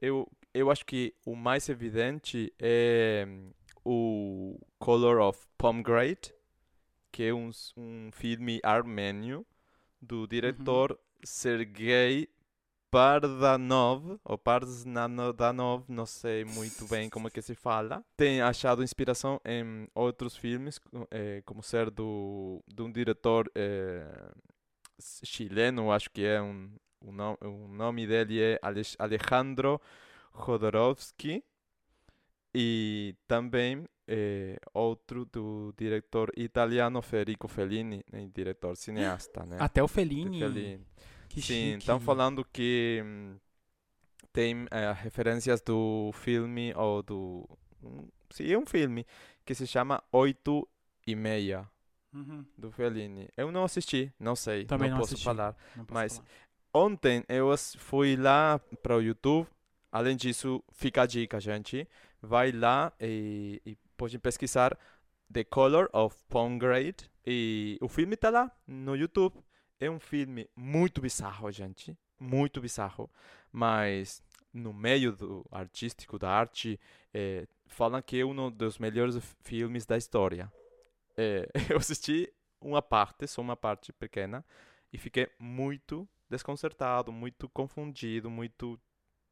[0.00, 3.50] Eu, eu acho que o mais evidente é hum,
[3.90, 6.34] o Color of Pomegranate,
[7.12, 9.46] que é um, um filme armênio
[10.00, 12.28] do diretor Sergei
[12.90, 18.04] Pardanov, ou Pardanov, não sei muito bem como é que se fala.
[18.16, 20.80] Tem achado inspiração em outros filmes,
[21.10, 24.32] eh, como ser do, de um diretor eh,
[24.98, 26.70] s- chileno, acho que é um,
[27.00, 28.60] o, no, o nome dele é
[28.98, 29.80] Alejandro
[30.34, 31.44] Jodorowsky.
[32.54, 39.58] E também eh, outro do diretor italiano Federico Fellini, né, diretor cineasta, né?
[39.60, 40.38] Até o Fellini.
[40.38, 40.86] Fellini.
[41.28, 43.36] Que Sim, estão falando que hum,
[44.32, 47.48] tem eh, referências do filme ou do.
[48.30, 49.06] sim, é um filme
[49.44, 50.66] que se chama Oito
[51.06, 51.68] e Meia
[52.12, 53.28] Uhum, do Fellini.
[53.36, 55.24] Eu não assisti, não sei, Também não, não posso assisti.
[55.24, 55.54] falar.
[55.76, 56.28] não posso Mas- falar.
[56.74, 59.46] Ontem eu fui lá para o YouTube.
[59.90, 61.88] Além disso, fica a dica, gente.
[62.20, 64.76] Vai lá e, e pode pesquisar
[65.32, 67.10] The Color of Pomegranate.
[67.24, 69.36] E o filme tá lá no YouTube.
[69.80, 71.96] É um filme muito bizarro, gente.
[72.18, 73.10] Muito bizarro.
[73.52, 76.80] Mas no meio do artístico, da arte,
[77.12, 80.50] eh, falam que é um dos melhores filmes da história.
[81.16, 84.44] Eh, eu assisti uma parte, só uma parte pequena,
[84.92, 88.80] e fiquei muito desconcertado, muito confundido, muito.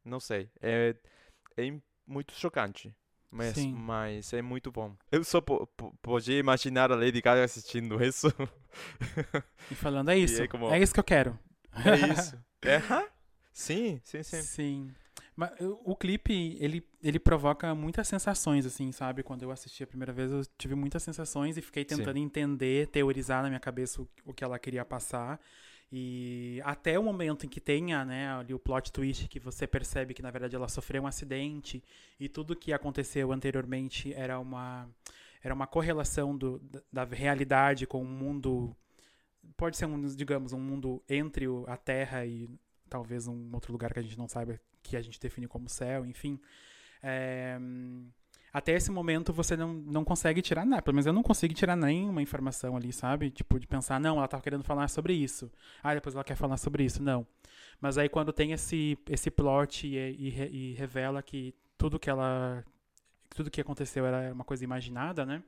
[0.05, 0.49] Não sei.
[0.61, 0.95] É,
[1.57, 1.65] é
[2.07, 2.93] muito chocante.
[3.29, 3.73] Mas, Sim.
[3.73, 4.95] mas é muito bom.
[5.11, 8.27] Eu só po po- podia imaginar a Lady Gaga assistindo isso.
[9.69, 10.41] E falando, é isso.
[10.41, 11.37] é como- É isso que eu quero.
[11.73, 12.37] é isso.
[12.63, 12.81] É,
[13.53, 14.41] sim, sim, sim.
[14.41, 14.91] Sim.
[15.37, 19.21] Mas eu- o clipe, ele, ele provoca muitas sensações, assim, sabe?
[19.21, 21.97] Quando eu assisti a primeira vez, eu tive muitas sensações e fiquei Sim.
[21.97, 25.39] tentando entender, teorizar na minha cabeça o, o que ela queria passar.
[25.91, 30.13] E até o momento em que tenha né, ali o plot twist que você percebe
[30.13, 31.81] que na verdade ela sofreu um acidente
[32.19, 34.89] e tudo que aconteceu anteriormente era uma,
[35.41, 36.59] era uma correlação do,
[36.91, 38.75] da realidade com o mundo.
[39.55, 42.49] Pode ser, um, digamos, um mundo entre a Terra e
[42.89, 44.59] talvez um outro lugar que a gente não saiba,
[44.89, 46.39] que a gente define como céu, enfim.
[47.01, 47.59] É,
[48.51, 50.81] até esse momento você não, não consegue tirar nada.
[50.81, 53.29] Pelo menos eu não consigo tirar nenhuma informação ali, sabe?
[53.29, 55.51] Tipo, de pensar, não, ela tava querendo falar sobre isso.
[55.83, 57.01] Ah, depois ela quer falar sobre isso.
[57.03, 57.27] Não.
[57.79, 62.63] Mas aí quando tem esse, esse plot e, e, e revela que tudo que ela.
[63.29, 65.43] Tudo que aconteceu era uma coisa imaginada, né?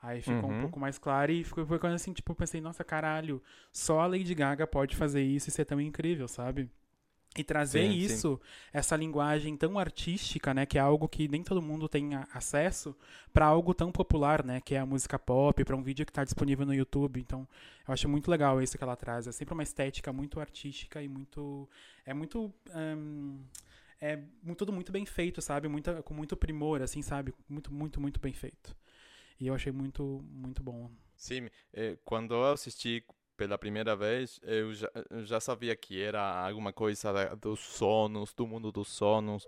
[0.00, 0.58] Aí ficou uhum.
[0.58, 3.42] um pouco mais claro e ficou, foi quando assim, tipo, pensei, nossa, caralho,
[3.72, 6.70] só a Lady Gaga pode fazer isso e ser tão incrível, sabe?
[7.36, 8.50] E trazer sim, isso, sim.
[8.72, 12.96] essa linguagem tão artística, né, que é algo que nem todo mundo tem acesso,
[13.32, 16.24] para algo tão popular, né, que é a música pop, para um vídeo que está
[16.24, 17.20] disponível no YouTube.
[17.20, 17.46] Então,
[17.86, 19.26] eu acho muito legal isso que ela traz.
[19.26, 21.68] É sempre uma estética muito artística e muito,
[22.04, 22.52] é muito,
[24.00, 24.18] é
[24.56, 25.68] tudo muito bem feito, sabe?
[25.68, 27.32] Muito, com muito primor, assim, sabe?
[27.48, 28.74] Muito, muito, muito bem feito.
[29.38, 30.90] E eu achei muito, muito bom.
[31.16, 33.04] Sim, eh, quando eu assisti
[33.38, 38.44] pela primeira vez, eu já, eu já sabia que era alguma coisa dos sonos, do
[38.48, 39.46] mundo dos sonos.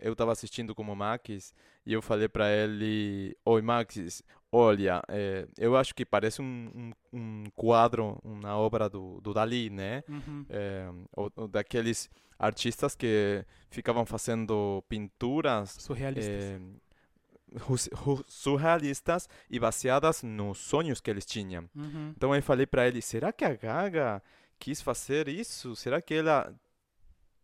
[0.00, 1.54] eu estava assistindo como Max
[1.86, 7.16] e eu falei para ele: Oi, Max, olha, é, eu acho que parece um, um,
[7.16, 10.02] um, quadro, uma obra do, do Dali, né?
[10.08, 10.44] Uhum.
[10.50, 16.34] É, ou, ou daqueles artistas que ficavam fazendo pinturas surrealistas.
[16.34, 16.60] É,
[18.26, 21.68] surrealistas e baseadas nos sonhos que eles tinham.
[21.74, 22.12] Uhum.
[22.16, 24.22] Então eu falei para ele: será que a Gaga
[24.58, 25.74] quis fazer isso?
[25.76, 26.54] Será que ela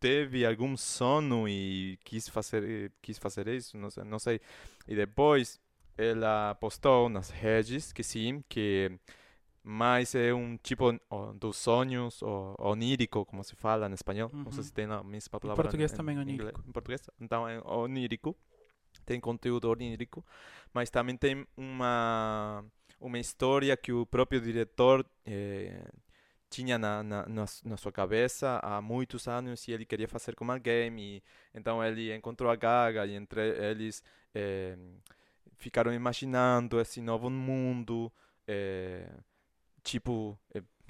[0.00, 3.76] teve algum sono e quis fazer quis fazer isso?
[3.76, 4.40] Não sei, não sei.
[4.86, 5.60] E depois
[5.96, 8.98] ela postou nas redes que sim, que
[9.70, 10.98] mas é um tipo
[11.34, 14.30] dos sonhos ou onírico, como se fala em espanhol.
[14.32, 14.44] Uhum.
[14.44, 15.60] Não sei se tem a mesma palavra.
[15.60, 16.64] Em português em, também onírico.
[16.66, 17.02] Em português?
[17.20, 18.34] Então é onírico
[19.08, 20.22] tem conteúdo onírico,
[20.70, 22.62] mas também tem uma
[23.00, 25.88] uma história que o próprio diretor eh,
[26.50, 30.98] tinha na, na, na, sua cabeça há muitos anos e ele queria fazer com alguém
[31.00, 31.22] e
[31.54, 33.40] então ele encontrou a Gaga e entre
[33.70, 34.02] eles
[34.34, 34.76] eh,
[35.56, 38.12] ficaram imaginando esse novo mundo
[38.46, 39.08] eh,
[39.84, 40.36] tipo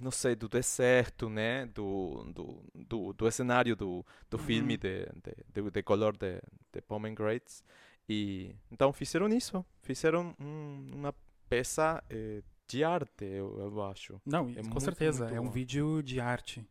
[0.00, 4.42] não sei do deserto né do do, do, do cenário do, do uhum.
[4.42, 6.40] filme de, de, de, de color de,
[6.72, 7.62] de Pomegranates
[8.08, 11.14] e então fizeram isso, fizeram um, uma
[11.48, 14.20] peça eh, de arte, eu, eu acho.
[14.24, 16.64] Não, é com muito, certeza, muito é um vídeo de arte.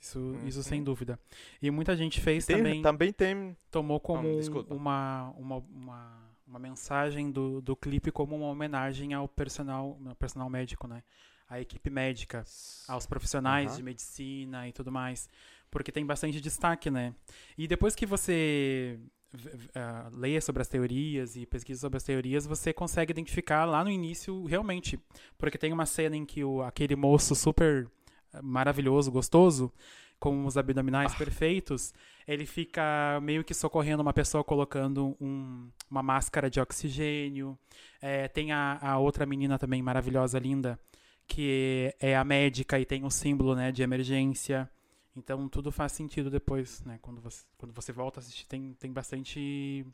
[0.00, 0.46] Isso, uhum.
[0.46, 1.18] isso sem dúvida.
[1.62, 2.82] E muita gente fez tem, também.
[2.82, 3.56] Também tem.
[3.70, 9.26] Tomou como ah, uma, uma, uma, uma, mensagem do, do clipe como uma homenagem ao
[9.26, 11.02] personal, ao personal médico, né?
[11.48, 12.44] A equipe médica,
[12.86, 13.76] aos profissionais uhum.
[13.78, 15.28] de medicina e tudo mais.
[15.70, 17.14] Porque tem bastante destaque, né?
[17.56, 19.00] E depois que você
[19.34, 23.90] uh, leia sobre as teorias e pesquisa sobre as teorias, você consegue identificar lá no
[23.90, 24.98] início realmente.
[25.36, 27.88] Porque tem uma cena em que o, aquele moço super
[28.32, 29.72] ah, maravilhoso, gostoso,
[30.18, 31.16] com os abdominais ah.
[31.16, 31.92] perfeitos,
[32.26, 37.58] ele fica meio que socorrendo uma pessoa colocando um, uma máscara de oxigênio.
[38.00, 40.78] É, tem a, a, outra menina também maravilhosa, linda,
[41.26, 44.70] que é a médica e tem o um símbolo né, de emergência.
[45.16, 46.98] Então tudo faz sentido depois, né?
[47.00, 49.86] Quando você, quando você volta a assistir, tem, tem bastante.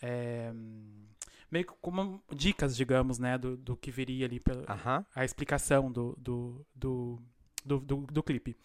[0.00, 0.52] É,
[1.50, 3.36] meio como dicas, digamos, né?
[3.36, 5.06] Do, do que viria ali, pela, uh -huh.
[5.14, 7.22] a explicação do, do, do,
[7.64, 8.56] do, do, do clipe.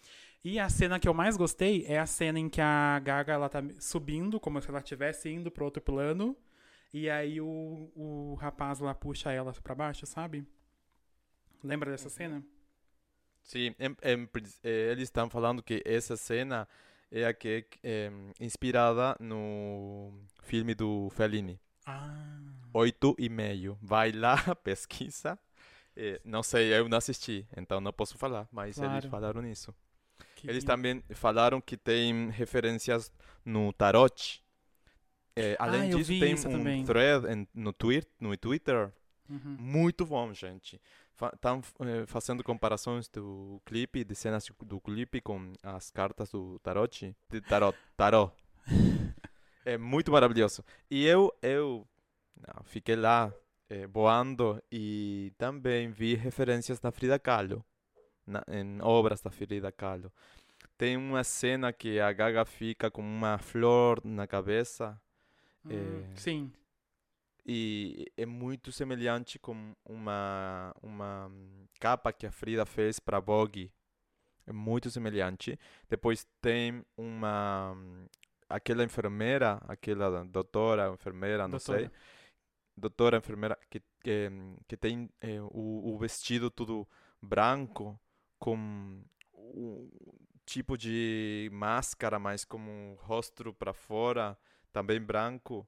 [0.42, 3.48] E a cena que eu mais gostei é a cena em que a Gaga ela
[3.48, 6.36] tá subindo, como se ela estivesse indo pro outro plano.
[6.92, 10.46] E aí o, o rapaz lá puxa ela para baixo, sabe?
[11.62, 12.10] Lembra dessa uhum.
[12.10, 12.44] cena?
[13.50, 14.28] Sim, em, em,
[14.62, 16.68] eh, eles estão falando que essa cena
[17.10, 20.12] é a que é inspirada no
[20.44, 21.58] filme do Fellini.
[21.84, 22.38] Ah.
[22.72, 23.76] Oito e meio.
[23.82, 25.36] Vai lá, pesquisa.
[25.96, 28.92] É, não sei, eu não assisti, então não posso falar, mas claro.
[28.94, 29.74] eles falaram isso.
[30.36, 30.66] Que eles lindo.
[30.66, 33.12] também falaram que tem referências
[33.44, 34.44] no tarot.
[35.34, 36.84] É, além ah, disso, tem um também.
[36.84, 38.92] thread no, Twitter, no Twitter
[39.28, 39.56] uhum.
[39.58, 40.80] muito bom, gente
[41.34, 47.14] estão eh, fazendo comparações do clipe, de cenas do clipe com as cartas do tarot,
[47.30, 48.32] de tarot, tarot.
[49.64, 50.64] é muito maravilhoso.
[50.90, 51.86] E eu, eu
[52.36, 53.32] não, fiquei lá
[53.68, 57.64] eh, voando e também vi referências da Frida Kahlo,
[58.26, 60.12] na, em obras da Frida Kahlo.
[60.76, 65.00] Tem uma cena que a Gaga fica com uma flor na cabeça.
[65.64, 66.52] Hum, eh, sim
[67.46, 71.30] e é muito semelhante com uma uma
[71.80, 73.72] capa que a Frida fez para Vogue
[74.46, 75.58] é muito semelhante.
[75.88, 77.76] Depois tem uma
[78.48, 81.80] aquela enfermeira, aquela doutora, enfermeira, não Doutora.
[81.80, 81.90] sei,
[82.76, 84.30] doutora, enfermeira que que,
[84.66, 86.88] que tem eh, o, o vestido tudo
[87.20, 88.00] branco
[88.38, 89.02] com
[89.34, 89.90] um
[90.46, 94.36] tipo de máscara, mas com o rosto para fora,
[94.72, 95.66] também branco.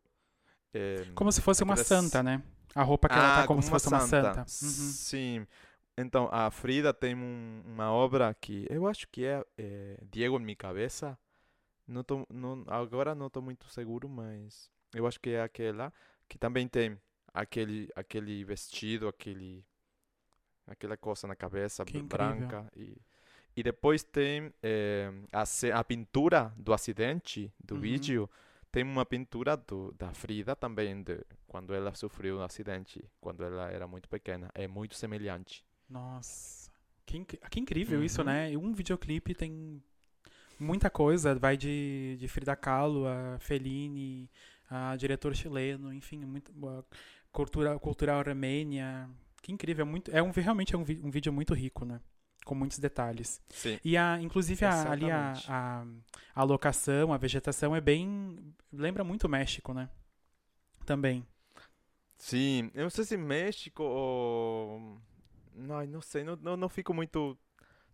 [0.74, 2.42] Eh, Como se fosse uma santa, né?
[2.74, 4.40] A roupa que ela tá como se uma fosse uma santa.
[4.40, 4.46] Uhum.
[4.46, 5.46] Sim.
[5.96, 10.42] Então, a Frida tem um- uma obra que eu acho que é, é Diego em
[10.44, 11.18] minha cabeça.
[11.86, 15.92] Não tô, não, agora não estou muito seguro, mas eu acho que é aquela
[16.28, 16.98] que também tem
[17.34, 19.64] aquele, aquele vestido, aquele,
[20.66, 22.66] aquela coisa na cabeça Que branca.
[22.76, 22.96] E,
[23.56, 25.44] e depois tem eh, a,
[25.78, 27.80] a pintura do acidente do Uhum.
[27.80, 28.30] vídeo.
[28.72, 33.70] Tem uma pintura do, da Frida também, de, quando ela sofreu um acidente, quando ela
[33.70, 34.50] era muito pequena.
[34.54, 35.64] É muito semelhante.
[35.88, 36.70] Nossa.
[37.04, 38.26] Que, que incrível isso, Uhum.
[38.26, 38.56] né?
[38.56, 39.82] Um videoclipe tem
[40.58, 41.34] muita coisa.
[41.34, 44.30] Vai de, de Frida Kahlo a Fellini,
[44.70, 46.84] a diretor chileno, enfim, muito, a
[47.30, 49.08] cultura, cultura armênia.
[49.42, 49.84] Que incrível.
[49.84, 52.00] é Muito, é um, realmente é um, um vídeo muito rico, né?
[52.44, 53.40] Com muitos detalhes.
[53.50, 53.78] Sim.
[53.84, 55.84] E a, inclusive a, ali a, a,
[56.34, 58.36] a locação, a vegetação é bem.
[58.72, 59.88] Lembra muito o México, né?
[60.84, 61.24] Também.
[62.16, 64.98] Sim, eu não sei se México ou.
[65.54, 67.36] Não, não sei, não, não, não fico muito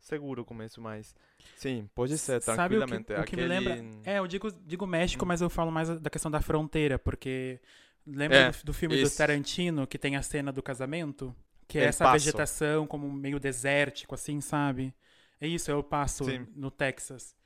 [0.00, 1.14] seguro com isso, mas.
[1.56, 3.12] Sim, pode ser, Sabe o que- tranquilamente.
[3.12, 5.28] o que me lembra- Aquele- É, eu digo, digo México, Hum.
[5.28, 7.60] mas eu falo mais da questão da fronteira, porque
[8.06, 9.14] lembra É, do, do filme isso.
[9.14, 11.34] do Tarantino, que tem a cena do casamento?
[11.68, 12.24] Que é El essa Paso.
[12.24, 14.94] vegetação como meio desértico, assim, sabe?
[15.40, 16.46] É isso, eu passo Sim.
[16.56, 17.36] no Texas.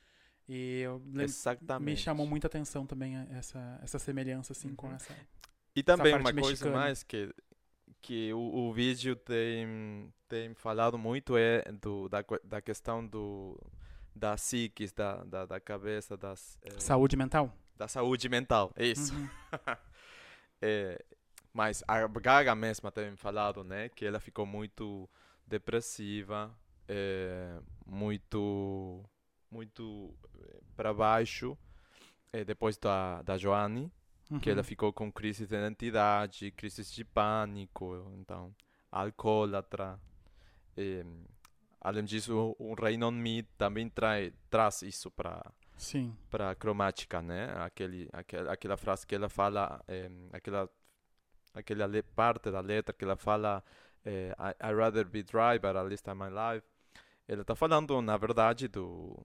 [0.47, 2.01] E eu lem- me Exatamente.
[2.01, 4.95] chamou muita atenção também essa, essa semelhança, assim, com Uhum.
[4.95, 5.13] essa...
[5.75, 6.77] E também parte uma coisa mexicana.
[6.77, 7.33] mais que
[8.01, 13.57] que o, o vídeo tem tem falado muito é do da, da questão do
[14.15, 17.51] da psiquis, da, da, da cabeça, das, eh, Saúde mental?
[17.75, 18.71] da saúde mental.
[18.75, 19.13] É isso.
[19.15, 19.29] Uhum.
[20.61, 21.03] É,
[21.53, 25.09] mas a Gaga mesma tem falado, né, que ela ficou muito
[25.47, 26.53] depressiva,
[26.87, 29.03] é, muito
[29.51, 30.13] muito
[30.75, 31.57] para baixo
[32.31, 33.91] é, depois da da Joanne
[34.41, 34.63] que ela Uhum.
[34.63, 38.53] ficou com crise de identidade, crise de pânico, então,
[38.91, 39.99] alcoólatra.
[40.77, 41.05] E,
[41.81, 45.43] além disso, o Reino Me também trai, traz isso para
[46.29, 47.53] para cromática, né?
[47.57, 50.69] Aquele, aquela, aquela frase que ela fala, eh, aquela
[51.53, 53.63] aquela le- parte da letra que ela fala
[54.05, 56.63] eh, I, I rather be dry, but at least I'm alive.
[57.27, 59.17] Ela está falando, na verdade, do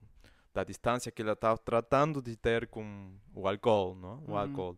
[0.53, 4.23] da distância que ela está tratando de ter com o álcool, não?
[4.27, 4.37] O Uhum.
[4.37, 4.77] álcool.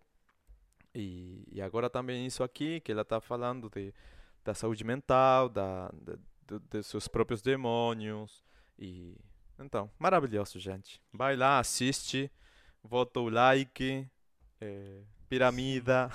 [0.93, 3.93] E, e agora também isso aqui, que ela está falando de,
[4.43, 5.89] da saúde mental, da,
[6.47, 8.43] do- de seus próprios demônios.
[8.77, 9.15] E
[9.57, 11.01] então, maravilhoso, gente.
[11.13, 12.29] Vai lá, assiste,
[12.83, 14.05] vota o like,
[14.59, 16.11] eh, piramida.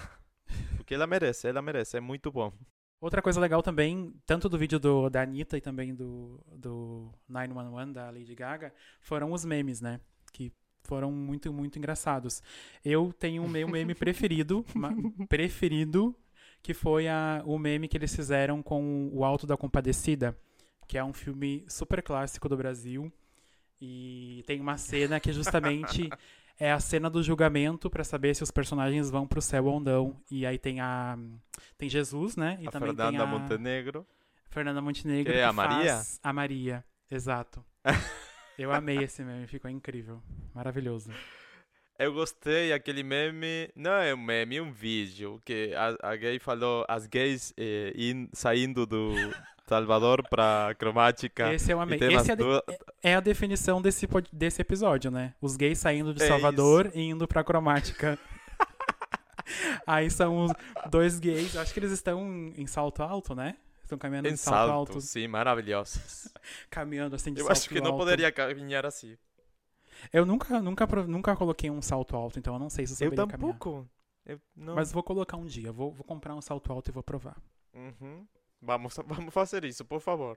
[0.87, 2.53] Porque ela merece, ela merece, é muito bom.
[3.01, 7.93] Outra coisa legal também, tanto do vídeo do, da Anitta e também do, do 911
[7.93, 10.01] da Lady Gaga, foram os memes, né?
[10.33, 10.53] Que
[10.85, 12.41] foram muito, muito engraçados.
[12.85, 14.65] Eu tenho o meu meme preferido,
[15.29, 16.15] preferido,
[16.63, 20.39] que foi a, o meme que eles fizeram com o Alto da Compadecida,
[20.87, 23.13] que é um filme super clássico do Brasil.
[23.81, 26.09] E tem uma cena que justamente
[26.59, 30.21] é a cena do julgamento pra saber se os personagens vão pro céu ou não.
[30.31, 31.19] E aí tem a
[31.77, 32.59] tem Jesus, né?
[32.61, 34.07] E a também Fernanda tem a Montenegro.
[34.51, 36.01] Fernanda Montenegro é a Maria?
[36.23, 37.65] A Maria, exato.
[38.59, 40.23] Eu amei esse meme, ficou incrível,
[40.55, 41.11] maravilhoso.
[41.99, 46.39] Eu gostei aquele meme, não é um meme, é um vídeo que a, a gay
[46.39, 49.15] falou, as gays eh, in- saindo do
[49.67, 51.53] Salvador para cromática.
[51.55, 51.99] Esse eu e amei.
[51.99, 52.61] tem Esse é, duas-
[53.03, 55.35] é a definição desse, desse episódio, né?
[55.41, 58.19] Os gays saindo de É Salvador e indo pra cromática.
[59.87, 60.53] Aí são os
[60.91, 63.57] dois gays, acho que eles estão em salto alto, né?
[63.83, 66.29] Estão caminhando em, em salto, salto, alto, sim, maravilhosos.
[66.69, 67.99] caminhando assim de Eu salto acho que não alto.
[67.99, 69.17] poderia caminhar assim.
[70.13, 73.11] Eu nunca, nunca, nunca coloquei um salto alto, então eu não sei se eu Eu
[73.11, 73.53] saberia caminhar.
[73.59, 73.89] tampouco.
[74.25, 74.75] Eu não.
[74.75, 75.73] Mas vou colocar um dia.
[75.73, 77.37] Vou, vou comprar um salto alto e vou provar.
[77.75, 78.27] Uhum.
[78.61, 80.35] Vamos, vamos fazer isso, por favor.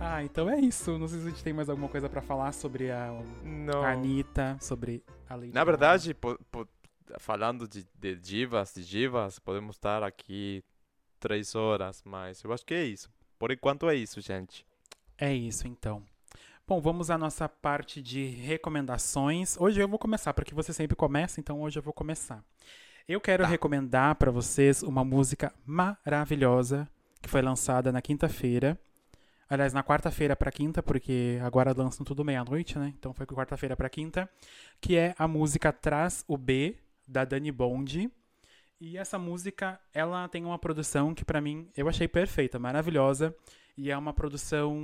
[0.00, 0.96] Ah, então é isso.
[0.98, 3.10] Não sei se a gente tem mais alguma coisa pra falar sobre a,
[3.84, 6.68] a Anitta, sobre a Lady Na verdade, po- po-
[7.18, 10.64] falando de, de divas, de divas, podemos estar aqui
[11.20, 13.10] três horas, mas eu acho que é isso.
[13.38, 14.64] Por enquanto é isso, gente.
[15.18, 16.02] É isso, então.
[16.66, 19.56] Bom, vamos à nossa parte de recomendações.
[19.58, 22.44] Hoje eu vou começar, porque você sempre começa, então hoje eu vou começar.
[23.08, 23.48] Eu quero Tá.
[23.48, 26.88] recomendar pra vocês uma música maravilhosa
[27.22, 28.78] que foi lançada na quinta-feira.
[29.48, 32.92] Aliás, na quarta-feira para quinta, porque agora lançam tudo meia-noite, né?
[32.98, 34.28] Então foi quarta-feira para quinta,
[34.80, 38.10] que é a música Traz o B da Dani Bond.
[38.80, 43.34] E essa música, ela tem uma produção que para mim eu achei perfeita, maravilhosa.
[43.78, 44.74] E é uma produção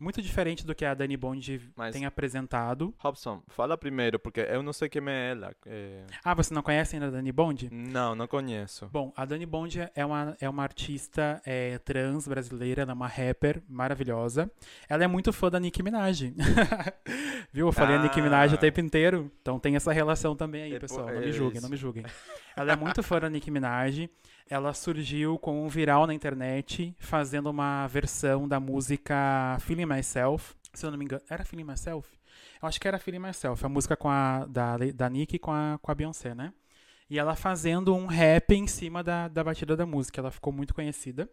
[0.00, 2.94] muito diferente do que a Dani Bond Mas- tem apresentado.
[2.98, 5.54] Robson, fala primeiro, porque eu não sei quem é ela.
[5.66, 7.68] É, Ah, você não conhece ainda a Dani Bond?
[7.70, 8.86] Não, não conheço.
[8.90, 13.06] Bom, a Dani Bond é uma, é uma artista é, trans brasileira, ela é uma
[13.08, 14.50] rapper maravilhosa.
[14.88, 16.32] Ela é muito fã da Nicki Minaj.
[17.52, 17.66] Viu?
[17.68, 18.58] Eu falei a Nicki Minaj o Ah.
[18.58, 19.30] tempo inteiro.
[19.42, 21.06] Então tem essa relação também aí, É, pessoal.
[21.08, 22.04] Não é me julguem, não me julguem.
[22.56, 24.08] Ela é muito fã da Nicki Minaj.
[24.50, 30.54] Ela surgiu com um viral na internet, fazendo uma versão da música Feeling Myself.
[30.72, 32.08] Se eu não me engano, era Feeling Myself?
[32.62, 35.78] Eu acho que era Feeling Myself, a música com a, da, da Nicki com a,
[35.82, 36.54] com a Beyoncé, né?
[37.10, 40.18] E ela fazendo um rap em cima da, da batida da música.
[40.20, 41.28] Ela ficou muito conhecida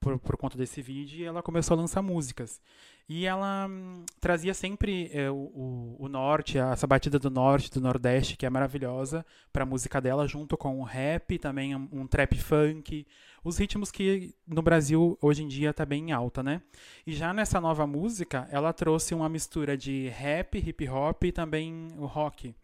[0.00, 2.60] por, por conta desse vídeo e ela começou a lançar músicas.
[3.08, 8.36] E ela hum, trazia sempre é, o, o, norte, essa batida do norte, do nordeste,
[8.36, 12.36] que é maravilhosa, para a música dela, junto com o rap, também um, um trap
[12.36, 13.06] funk,
[13.44, 16.62] os ritmos que no Brasil hoje em dia tá bem em alta, né?
[17.06, 21.88] E já nessa nova música, ela trouxe uma mistura de rap, hip hop e também
[21.96, 22.54] o rock.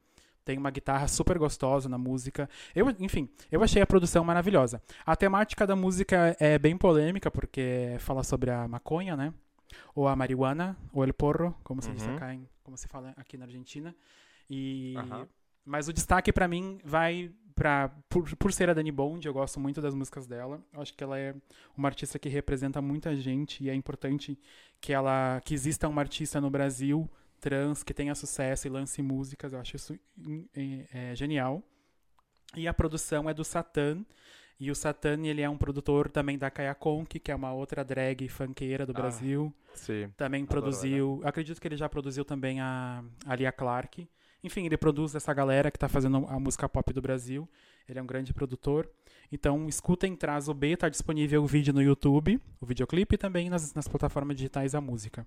[0.45, 2.49] Tem uma guitarra super gostosa na música.
[2.75, 4.83] Eu, enfim, eu achei a produção maravilhosa.
[5.07, 9.33] A temática da música é bem polêmica, porque fala sobre a maconha, né?
[9.95, 12.31] Ou a marihuana, ou el porro, como se Uhum.
[12.33, 13.95] em, como se fala aqui na Argentina.
[14.51, 15.29] E Aham.
[15.65, 19.61] mas o destaque pra mim vai para por, por ser a Dani Bond, eu gosto
[19.61, 20.61] muito das músicas dela.
[20.73, 21.35] Eu acho que ela é
[21.77, 24.39] uma artista que representa muita gente e é importante
[24.81, 27.09] que ela que exista uma artista no Brasil
[27.43, 29.53] trans que tenha sucesso e lance músicas.
[29.53, 29.99] Eu acho isso
[30.55, 31.63] é, genial.
[32.57, 34.07] E a produção é do Satan.
[34.61, 37.85] E o Satan, ele é um produtor também da Kaya Conk, que é uma outra
[37.85, 39.53] drag funkeira do Ah, Brasil.
[39.75, 40.09] Sim.
[40.17, 41.21] Também Adoro produziu.
[41.25, 44.09] Acredito que ele já produziu também a, a Lia Clark.
[44.45, 47.49] Enfim, ele produz essa galera que tá fazendo a música pop do Brasil.
[47.89, 48.89] Ele é um grande produtor.
[49.33, 53.51] Então, escutem Traz o B, tá disponível o vídeo no YouTube, o videoclipe e também
[53.51, 55.27] nas, nas plataformas digitais a música.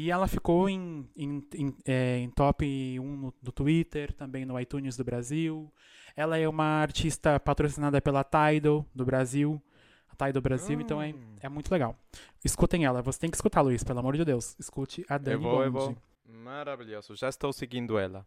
[0.00, 2.64] E ela ficou em, em, em, é, em top
[3.00, 5.72] 1 no, no Twitter, também no iTunes do Brasil.
[6.14, 9.60] Ela é uma artista patrocinada pela Tidal do Brasil.
[10.08, 11.34] A Tidal Brasil, então é, Hum.
[11.40, 11.98] é muito legal.
[12.44, 14.54] Escutem ela, você tem que escutar, Luiz, pelo amor de Deus.
[14.56, 15.94] Escute a Dani Eu vou, eu Bond.
[15.94, 16.32] vou.
[16.44, 17.16] Maravilhoso.
[17.16, 18.24] Já estou seguindo ela.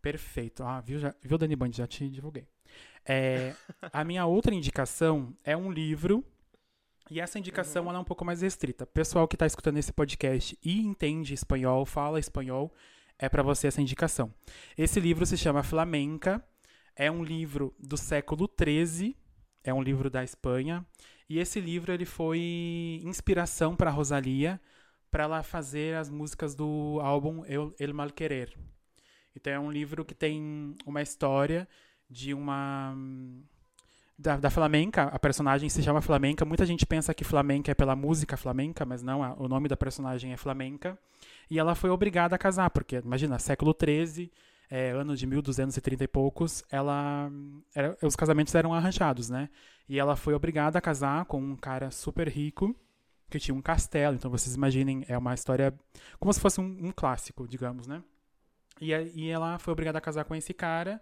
[0.00, 0.62] Perfeito.
[0.64, 1.72] Ah, viu, já, viu, Dani Band?
[1.72, 2.46] Já te divulguei.
[3.04, 3.54] É,
[3.92, 6.24] a minha outra indicação é um livro.
[7.10, 8.86] E essa indicação ela é um pouco mais restrita.
[8.86, 12.72] Pessoal que está escutando esse podcast e entende espanhol, fala espanhol,
[13.18, 14.32] é para você essa indicação.
[14.76, 16.44] Esse livro se chama Flamenca.
[16.96, 19.16] É um livro do século XIII.
[19.62, 20.84] É um livro da Espanha.
[21.28, 24.60] E esse livro ele foi inspiração para Rosalia
[25.10, 28.58] para ela fazer as músicas do álbum El, El Mal Querer.
[29.36, 31.68] Então é um livro que tem uma história
[32.08, 32.96] de uma
[34.22, 36.44] da, da flamenca, a personagem se chama flamenca.
[36.44, 39.76] Muita gente pensa que flamenca é pela música flamenca, mas não, a- o nome da
[39.76, 40.98] personagem é flamenca.
[41.50, 44.30] E ela foi obrigada a casar, porque imagina, século XIII,
[44.70, 47.30] é, ano de 1230 e poucos, ela
[47.74, 49.48] era- os casamentos eram arranjados, né?
[49.88, 52.74] E ela foi obrigada a casar com um cara super rico
[53.28, 54.14] que tinha um castelo.
[54.14, 55.74] Então vocês imaginem, é uma história
[56.18, 58.02] como se fosse um, um clássico, digamos, né?
[58.80, 61.00] E, e ela foi obrigada a casar com esse cara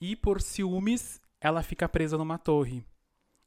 [0.00, 2.84] e por ciúmes ela fica presa numa torre.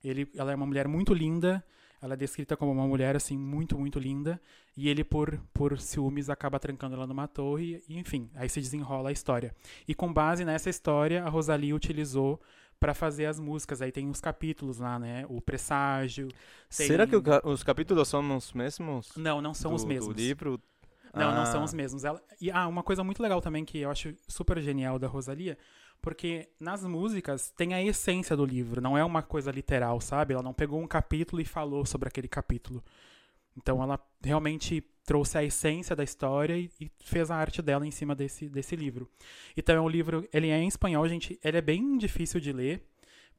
[0.03, 1.63] Ele, ela é uma mulher muito linda,
[2.01, 4.41] ela é descrita como uma mulher assim muito muito linda
[4.75, 9.09] e ele por por ciúmes acaba trancando ela numa torre e enfim, aí se desenrola
[9.09, 9.53] a história.
[9.87, 12.41] E com base nessa história, a Rosalie utilizou
[12.79, 13.79] para fazer as músicas.
[13.79, 15.23] Aí tem os capítulos lá, né?
[15.29, 16.29] O presságio.
[16.75, 19.15] tem- Será que os capítulos são os mesmos?
[19.15, 20.15] Não, não são do, os mesmos.
[20.15, 20.59] Do livro?
[21.13, 22.03] Não, não Ah, são os mesmos.
[22.03, 22.19] Ela...
[22.39, 25.57] E ah, uma coisa muito legal também que eu acho super genial da Rosalia,
[26.01, 30.33] porque nas músicas tem a essência do livro, não é uma coisa literal, sabe?
[30.33, 32.83] Ela não pegou um capítulo e falou sobre aquele capítulo.
[33.55, 37.91] Então ela realmente trouxe a essência da história e, e fez a arte dela em
[37.91, 39.09] cima desse, desse livro.
[39.55, 42.90] Então é um livro, ele é em espanhol, gente, ele é bem difícil de ler.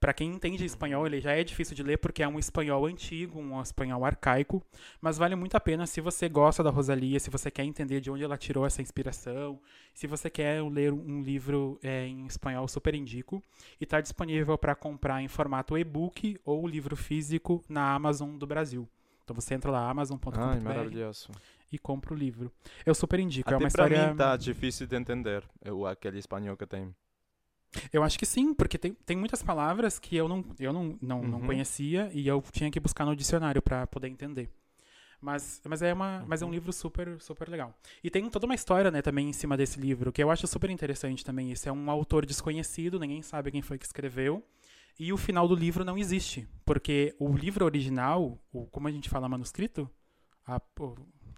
[0.02, 3.38] Pra quem entende espanhol, ele já é difícil de ler porque é um espanhol antigo,
[3.38, 4.60] um espanhol arcaico,
[5.00, 8.10] mas vale muito a pena se você gosta da Rosalia, se você quer entender de
[8.10, 9.60] onde ela tirou essa inspiração,
[9.94, 13.40] se você quer ler um livro é, em espanhol, super indico.
[13.80, 18.88] E está disponível para comprar em formato e-book ou livro físico na Amazon do Brasil.
[19.22, 20.32] Então você entra lá, amazon.com.br
[21.70, 22.50] e compra o livro.
[22.84, 24.08] Eu super indico, é Até uma pra história...
[24.08, 26.92] mim tá difícil de entender o, aquele espanhol que tem.
[27.92, 31.28] Eu acho que sim, porque tem, tem muitas palavras que eu não, eu não, não,
[31.28, 31.46] não Uhum.
[31.46, 34.50] conhecia e eu tinha que buscar no dicionário para poder entender.
[35.20, 36.52] Mas, mas, é uma, mas é um Uhum.
[36.52, 37.74] livro super, super legal.
[38.02, 40.68] E tem toda uma história, né, também em cima desse livro, que eu acho super
[40.70, 41.52] interessante também.
[41.52, 44.44] Isso é um autor desconhecido, ninguém sabe quem foi que escreveu.
[44.98, 49.08] E o final do livro não existe, porque o livro original, o, como a gente
[49.08, 49.88] fala manuscrito,
[50.46, 50.60] A-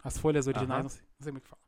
[0.04, 0.82] as folhas originais, Aham.
[0.84, 1.62] não, sei, não sei como é que fala.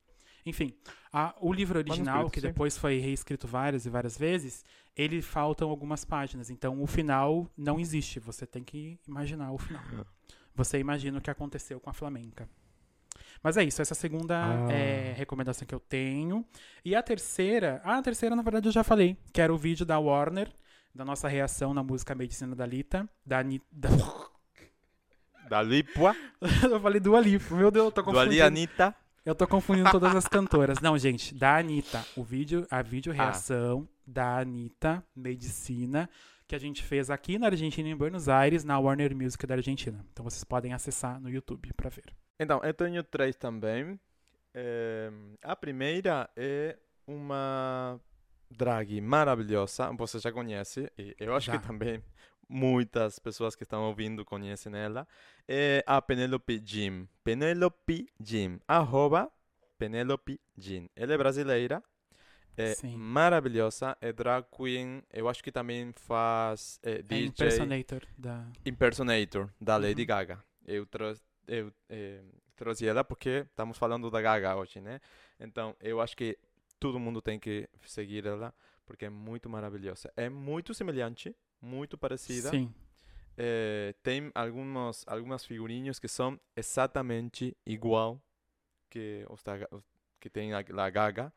[0.47, 0.73] Enfim,
[1.13, 2.47] a- o livro original, que sim.
[2.47, 4.65] depois foi reescrito várias e várias vezes,
[4.97, 6.49] ele faltam algumas páginas.
[6.51, 8.21] Então o final não existe.
[8.21, 9.83] Você tem que imaginar o final.
[10.55, 12.49] Você imagina o que aconteceu com a flamenca.
[13.43, 14.35] Mas é isso, essa é a segunda
[14.69, 14.73] Ah.
[14.73, 16.45] é, recomendação que eu tenho.
[16.85, 19.85] E a terceira, ah, a terceira, na verdade, eu já falei, que era o vídeo
[19.85, 20.51] da Warner,
[20.95, 23.67] da nossa reação na música Medicina da Lita, da Anitta.
[25.49, 26.17] Da Lipua,
[26.71, 28.45] eu falei do Alipo, meu Deus, eu tô do Ali confundindo.
[29.27, 30.79] Eu tô confundindo todas as cantoras.
[30.81, 32.07] Não, gente, da Anitta.
[32.17, 33.17] O vídeo, a vídeo Ah.
[33.17, 36.09] reação da Anitta Medicina,
[36.47, 40.07] que a gente fez aqui na Argentina, em Buenos Aires, na Warner Music da Argentina.
[40.13, 42.05] Então vocês podem acessar no YouTube pra ver.
[42.39, 43.99] Então, eu tenho três também.
[44.55, 45.11] Eh,
[45.43, 47.99] a primeira é uma
[48.49, 51.59] drag maravilhosa, você já conhece, e eu acho Já.
[51.59, 52.01] que também
[52.49, 55.07] muitas pessoas que estão ouvindo conhecem ela.
[55.49, 57.09] É a Penelope Jim.
[57.25, 58.59] Penelope Jim.
[58.67, 59.31] Arroba
[59.79, 60.89] Penelope Jim.
[60.97, 61.83] Ela é brasileira.
[62.59, 62.97] É Sim.
[62.97, 68.47] maravilhosa, é drag queen, eu acho que também faz É DJ impersonator da.
[68.65, 70.07] Impersonator, da Lady Uhum.
[70.07, 70.45] Gaga.
[70.65, 71.15] Eu, trou
[71.47, 72.23] eu eh,
[72.57, 75.03] trouxe ela porque estamos falando da Gaga hoje, né?
[75.39, 76.39] Então, eu acho que
[76.81, 78.55] todo mundo tem que seguir ela
[78.87, 80.11] porque é muito maravilhosa.
[80.17, 82.51] É muito semelhante, muito parecida.
[82.51, 82.73] Sim.
[83.37, 88.21] Eh, tem alguns, algumas figurinhas que são exatamente igual
[88.89, 89.59] que os da,
[90.21, 91.33] que tem a, a Gaga.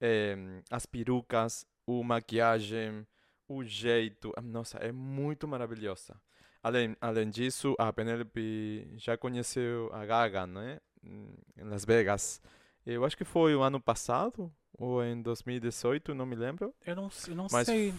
[0.00, 0.36] Eh,
[0.70, 3.06] as perucas, o maquiagem,
[3.48, 4.32] o jeito.
[4.36, 6.20] ah, Nossa, é muito maravilhosa.
[6.62, 10.78] Além, além disso, a Penelope já conheceu a Gaga, né?
[11.02, 12.40] Em Las Vegas.
[12.84, 16.74] Eu acho que foi o ano passado ou em 2018, não me lembro.
[16.86, 17.94] Eu não, eu não Mas sei.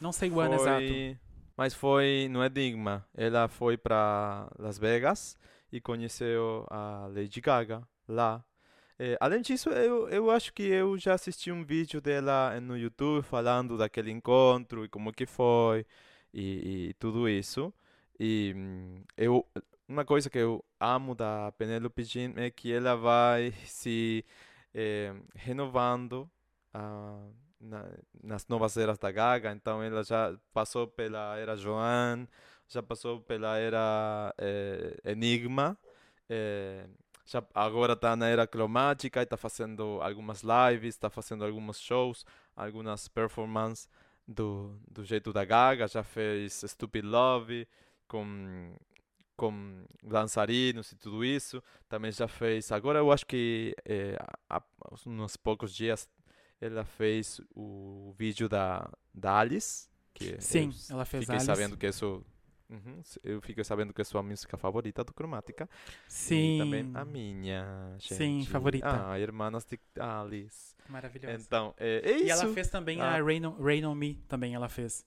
[0.00, 0.86] Não sei o ano exato.
[0.86, 1.16] Foi-
[1.56, 3.04] Mas foi no Enigma.
[3.14, 5.36] Ela foi para Las Vegas
[5.72, 8.44] e conheceu a Lady Gaga lá.
[8.98, 13.22] Eh, além disso, eu, eu acho que eu já assisti um vídeo dela no YouTube
[13.24, 15.86] falando daquele encontro e como que foi
[16.32, 17.72] e, e tudo isso.
[18.18, 19.46] E hum, eu,
[19.88, 24.24] uma coisa que eu amo da Penelope Jean é que ela vai se
[24.74, 26.28] eh, renovando
[26.74, 27.28] ah,
[27.60, 27.90] na-
[28.22, 29.52] nas novas eras da Gaga.
[29.52, 32.26] Então ela já passou pela era Joan,
[32.68, 35.76] já passou pela era eh, Enigma,
[36.28, 36.86] eh,
[37.26, 42.24] já agora está na era cromática e está fazendo algumas lives, está fazendo alguns shows,
[42.56, 43.88] algumas performances
[44.26, 47.66] do, do jeito da Gaga, já fez Stupid Love
[48.06, 48.74] com
[49.36, 51.62] com dançarinos e tudo isso.
[51.88, 52.72] Também já fez.
[52.72, 54.16] Agora eu acho que eh,
[54.50, 54.60] há
[55.06, 56.08] uns poucos dias
[56.60, 59.88] ela fez o vídeo da, da Alice.
[60.14, 61.46] Que Sim, ela fez fiquei Alice.
[61.46, 62.24] sabendo que isso.
[62.70, 65.68] Uhum, eu fiquei sabendo que é sua música favorita do Cromática.
[66.06, 66.56] Sim.
[66.56, 68.14] E também a minha, gente.
[68.14, 69.10] Sim, favorita.
[69.10, 70.74] Ah, Irmãs de Alice.
[70.88, 71.42] Maravilhosa.
[71.42, 72.24] Então, é, é isso.
[72.26, 73.14] E ela fez também Ah.
[73.14, 75.06] a Rain on, Rain on Me, também ela fez.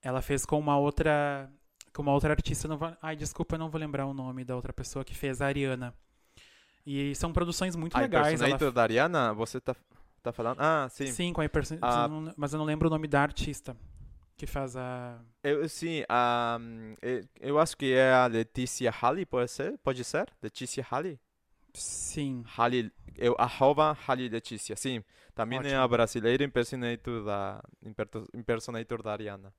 [0.00, 1.50] Ela fez com uma outra
[1.92, 4.56] com uma outra artista, não vou, ai, desculpa, eu não vou lembrar o nome da
[4.56, 5.94] outra pessoa que fez a Ariana.
[6.86, 8.26] E são produções muito A legais.
[8.28, 9.76] Ela, impersonator da Ariana, você tá,
[10.22, 10.58] tá falando?
[10.60, 11.16] Ah, sim.
[11.16, 11.48] sim, com a A-
[11.80, 13.76] mas eu não- mas eu não lembro o nome da artista
[14.36, 16.58] que faz a Eu, sim, a,
[17.02, 19.76] eu, eu acho que é a Letícia Halley, pode ser?
[19.78, 20.32] Pode ser?
[20.42, 21.18] Letícia Halley?
[21.74, 22.46] Sim.
[22.56, 25.02] Halley, eu, arroba Halley Letícia, sim.
[25.34, 25.76] Também é Ótimo.
[25.76, 27.62] a brasileira impersonator da,
[28.34, 29.52] impersonator da Ariana.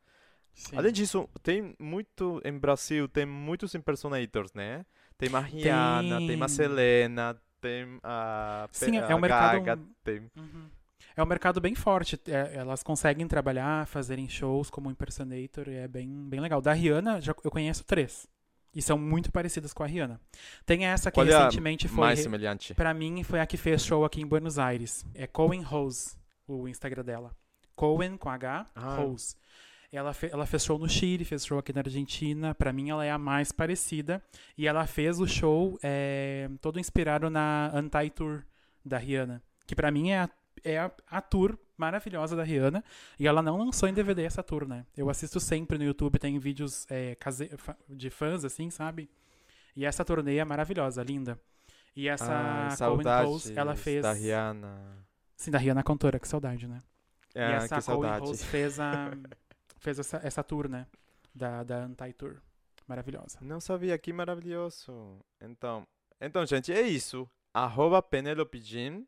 [0.54, 0.78] sim.
[0.78, 4.86] Além disso, tem muito, em Brasil, tem muitos impersonators, né?
[5.18, 6.48] Tem a Rihanna, tem, a Tem.
[6.48, 9.88] Selena, tem a, Sim, é a um mercado-.
[10.36, 10.70] Uhum.
[11.16, 12.20] É um mercado bem forte.
[12.28, 16.62] é, elas conseguem trabalhar, fazerem shows como impersonator, e é bem, bem legal.
[16.62, 18.28] Da Rihanna, já, eu conheço três.
[18.76, 20.20] E são muito parecidas com a Rihanna.
[20.66, 22.00] Tem essa que Qual é recentemente foi.
[22.00, 22.74] mais semelhante?
[22.74, 25.06] Pra mim, foi a que fez show aqui em Buenos Aires.
[25.14, 26.16] É Cohen Rose,
[26.48, 27.32] o Instagram dela.
[27.76, 28.96] Cohen com H, Ah.
[28.96, 29.36] Rose.
[29.96, 32.56] Ela, fe- ela fez show no Chile, fez show aqui na Argentina.
[32.56, 34.22] Pra mim, ela é a mais parecida.
[34.58, 38.44] E ela fez o show é, todo inspirado na Anti-Tour
[38.84, 39.42] da Rihanna.
[39.68, 40.30] Que pra mim é a,
[40.64, 42.84] é a, a tour maravilhosa da Rihanna.
[43.20, 44.84] E ela não lançou em DVD essa tour, né?
[44.98, 47.16] Eu assisto sempre no YouTube, tem vídeos é,
[47.88, 49.08] de fãs, assim, sabe?
[49.76, 51.40] E essa turnê é maravilhosa, linda.
[51.96, 54.02] E essa Ai, Cohen Rose, ela fez.
[54.02, 55.06] da Rihanna.
[55.38, 56.80] Sim, da Rihanna cantora, que saudade, né?
[57.36, 58.26] e Ah, essa que saudade.
[58.26, 59.12] Rose fez, a,
[59.84, 60.88] fez essa, essa tour, né?
[61.36, 62.42] Da, da Anti-Tour.
[62.88, 63.40] Maravilhosa.
[63.42, 65.20] Não sabia, que maravilhoso.
[65.42, 65.86] Então,
[66.20, 67.30] então gente, é isso.
[67.54, 69.04] Arroba Penelope Jean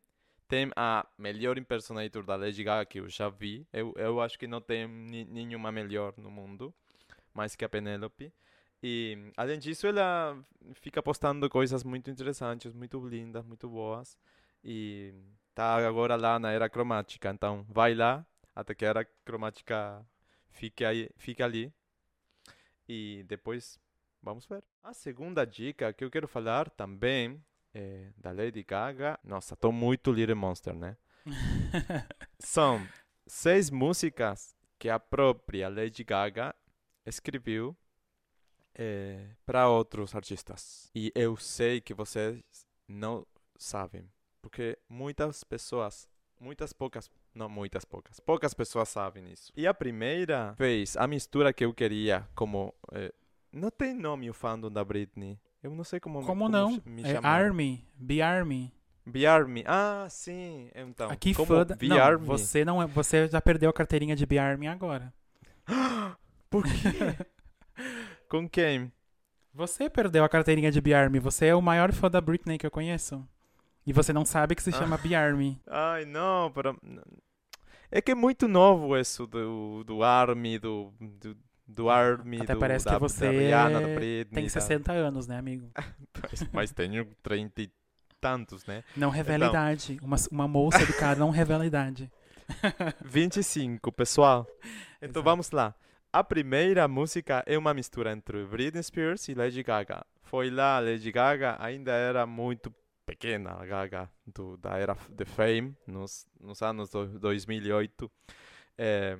[0.46, 3.66] tem a melhor impersonator da Lady Gaga que eu já vi.
[3.72, 6.72] Eu, eu acho que não tem nenhuma melhor no mundo,
[7.34, 8.32] mais que a Penelope.
[8.82, 10.38] E, além disso, ela
[10.74, 14.16] fica postando coisas muito interessantes, muito lindas, muito boas.
[14.62, 15.14] E
[15.54, 17.30] tá agora lá na Era Cromática.
[17.30, 18.24] Então, vai lá
[18.54, 20.06] até que a Era Cromática
[20.56, 21.72] fique, aí, fique ali.
[22.88, 23.78] E depois
[24.22, 24.64] vamos ver.
[24.82, 27.44] A segunda dica que eu quero falar também
[27.74, 29.18] é da Lady Gaga.
[29.22, 30.96] Nossa, tô muito Little Monster, né?
[32.38, 32.86] São
[33.26, 36.54] seis músicas que a própria Lady Gaga
[37.04, 37.76] escreveu
[39.44, 40.90] para outros artistas.
[40.94, 42.42] E eu sei que vocês
[42.86, 43.26] não
[43.56, 44.10] sabem,
[44.42, 46.08] porque muitas pessoas,
[46.40, 49.52] muitas poucas, não muitas poucas, poucas pessoas sabem isso.
[49.56, 53.12] E a primeira fez a mistura que eu queria, como eh,
[53.52, 55.38] não tem nome o fandom da Britney.
[55.62, 56.72] Eu não sei como Como não?
[56.78, 57.18] ch- me É.
[57.22, 57.84] Army.
[57.96, 58.72] Be Army.
[59.08, 59.62] B-Army.
[59.68, 60.68] Ah, sim.
[60.74, 61.76] Então, Aqui como fã da...
[61.80, 62.26] Não, B-Army?
[62.26, 62.86] você não é...
[62.88, 65.14] Você já perdeu a carteirinha de Be Army agora.
[66.50, 66.70] Por quê?
[68.28, 68.92] Com quem?
[69.54, 71.18] Você perdeu a carteirinha de Be Army.
[71.20, 73.24] Você é o maior fã da Britney que eu conheço.
[73.86, 74.72] E você não sabe que se Ah.
[74.72, 75.60] chama Be Army.
[75.68, 76.76] Ai, não, pero...
[77.90, 81.36] É que é muito novo isso do, do Army, do, do,
[81.68, 84.24] do Army, Até do, parece da, que você da Rihanna, da Britney.
[84.34, 85.70] Tem da- 60 anos, né, amigo?
[86.30, 87.70] Mas, mas tenho 30 e
[88.20, 88.82] tantos, né?
[88.96, 89.50] Não revela Então.
[89.54, 89.98] idade.
[90.02, 92.10] Uma, uma moça educada não revela idade.
[93.04, 94.46] 25, pessoal.
[94.98, 95.22] Então Exato.
[95.24, 95.74] vamos lá.
[96.10, 100.04] A primeira música é uma mistura entre Britney Spears e Lady Gaga.
[100.22, 102.74] Foi lá, Lady Gaga ainda era muito
[103.06, 108.10] pequena, Gaga, do, da era de Fame, nos, nos anos do- 2008.
[108.78, 109.16] Eh,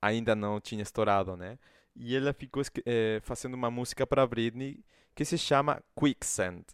[0.00, 1.58] ainda não tinha estourado, né?
[1.94, 4.84] E ela ficou eh, fazendo uma música para Britney
[5.14, 6.64] que se chama Quicksand,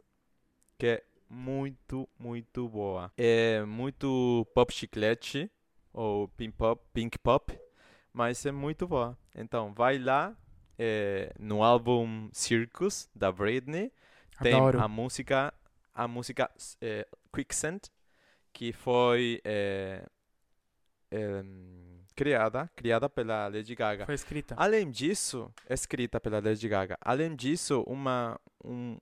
[0.79, 3.13] que é muito, muito boa.
[3.17, 5.51] É muito pop chiclete,
[5.93, 7.59] ou pink pop, pink pop,
[8.13, 9.17] mas é muito boa.
[9.35, 10.37] Então, vai lá
[10.79, 13.93] eh, no álbum Circus da Britney,
[14.41, 14.79] tem Adoro.
[14.79, 15.53] a música,
[15.99, 16.49] a música
[16.81, 17.81] eh, Quicksand,
[18.53, 20.05] que foi eh,
[22.15, 24.07] criada, criada pela Lady Gaga.
[24.07, 24.55] Foi escrita.
[24.57, 26.97] Além disso, escrita pela Lady Gaga.
[27.01, 28.97] Além disso, uma um,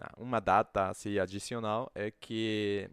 [0.00, 2.90] ah, uma data assim, adicional é que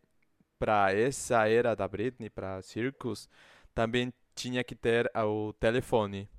[0.59, 3.27] para essa era da Britney, para Circus,
[3.73, 6.29] também tinha que ter o telefone.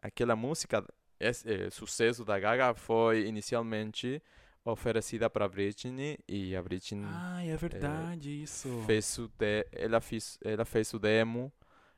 [0.00, 0.84] Aquela música,
[1.18, 4.22] esse, eh, sucesso da Gaga, foi inicialmente
[4.64, 8.68] oferecida para Britney e a Britney Ai, é verdade isso.
[8.86, 11.52] fez o de, ela fez ela fez o demo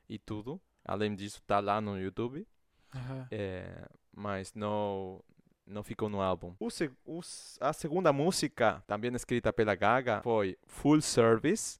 [0.09, 0.59] e tudo.
[0.83, 2.47] Além disso, tá lá no YouTube.
[2.93, 3.27] Aham.
[3.31, 5.23] É, mas não
[5.67, 6.55] não ficou no álbum.
[6.59, 7.21] O, seg- o
[7.59, 11.79] a segunda música, também escrita pela Gaga, foi Full Service,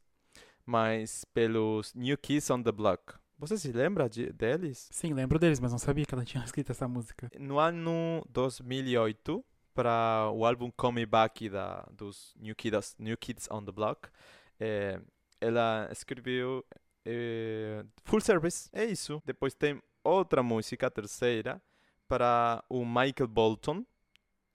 [0.65, 3.13] mas pelos New Kids on the Block.
[3.37, 4.87] Você se lembra de, deles?
[4.91, 7.29] Sim, lembro deles, mas não sabia que ela tinha escrito essa música.
[7.39, 9.45] No ano 2008,
[9.75, 14.09] para o álbum Come Me Back da, dos New Kids, New Kids on the Block,
[14.57, 14.99] eh,
[15.41, 16.65] ela escreveu
[17.03, 19.21] eh, Full Service, é isso.
[19.25, 21.61] Depois tem outra música, terceira,
[22.07, 23.85] para o Michael Bolton,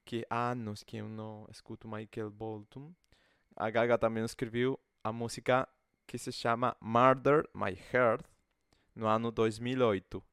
[0.07, 2.91] que há anos que eu não escuto Michael Bolton.
[3.55, 5.69] A Gaga também escreveu a música
[6.07, 8.25] que se chama Murder My Heart,
[8.97, 10.30] no ano 2008.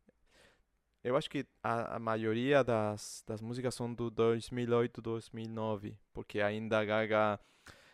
[1.07, 6.79] Eu acho que a, a maioria das, das músicas são do 2008, 2009, porque ainda
[6.79, 7.39] a Gaga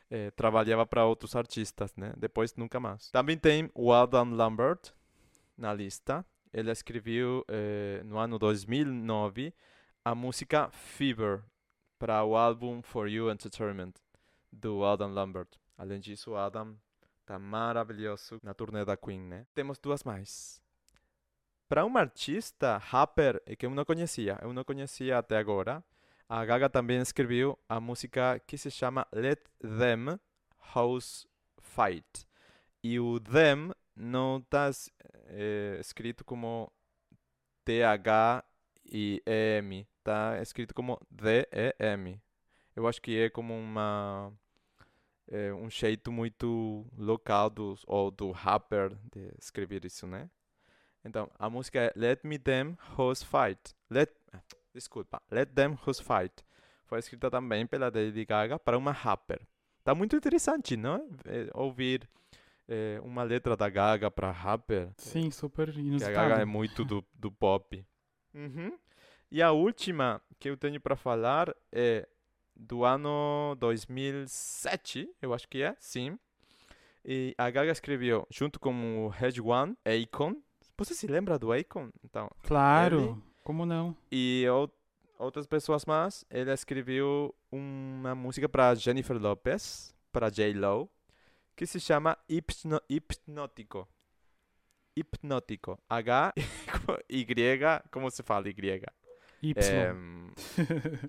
[0.09, 2.11] eh, trabalhava para outros artistas, né?
[2.17, 3.11] Depois nunca mais.
[3.11, 4.79] Também tem o Adam Lambert
[5.55, 6.25] na lista.
[6.51, 9.53] Ele escreveu eh, no ano 2009
[10.03, 11.43] a música Fever
[11.99, 13.93] para o álbum For You Entertainment
[14.51, 15.49] do Adam Lambert.
[15.77, 16.75] Além disso, o Adam
[17.27, 19.45] tá maravilhoso na turnê da Queen, né?
[19.53, 20.62] Temos duas mais.
[21.67, 25.83] Para um artista rapper eh, que eu não conhecia, eu não conhecia até agora,
[26.27, 30.19] a Gaga também escreveu a música que se chama Let Them
[30.73, 31.27] House
[31.61, 32.27] Fight.
[32.83, 34.69] E o Them não está
[35.79, 36.71] escrito como
[37.63, 38.43] T-H
[38.85, 42.21] e E-M, está escrito como D-E-M.
[42.75, 44.31] Eu acho que é como uma
[45.27, 50.29] é, um jeito muito local do, ou do rapper de escrever isso, né?
[51.05, 53.75] Então, a música é Let Me Them Host Fight.
[53.89, 54.11] Let,
[54.73, 56.33] desculpa, Let Them Host Fight.
[56.85, 59.41] Foi escrita também pela Lady Gaga para uma rapper.
[59.83, 61.09] Tá muito interessante, não?
[61.25, 62.09] É, ouvir
[62.67, 64.91] é, uma letra da Gaga para rapper.
[64.97, 66.15] Sim, super Que a inusitado.
[66.15, 67.85] Gaga é muito do, do pop.
[68.33, 68.77] Uhum.
[69.29, 72.07] E a última que eu tenho para falar é
[72.55, 76.17] do ano 2007, eu acho que é, sim.
[77.03, 80.35] E a Gaga escreveu, junto com o Red One, Akon.
[80.77, 81.89] Você se lembra do Akon?
[82.03, 83.95] Então, Claro, Ele- como não?
[84.11, 84.71] e ou-
[85.19, 90.89] outras pessoas mais, ela escreveu uma música para Jennifer Lopez, para J-Lo,
[91.55, 93.87] que se chama Hipno Hipnótico.
[94.95, 95.79] Hipnótico.
[95.89, 96.35] H-Y,
[97.91, 98.83] como se fala Y?
[99.41, 99.53] Y.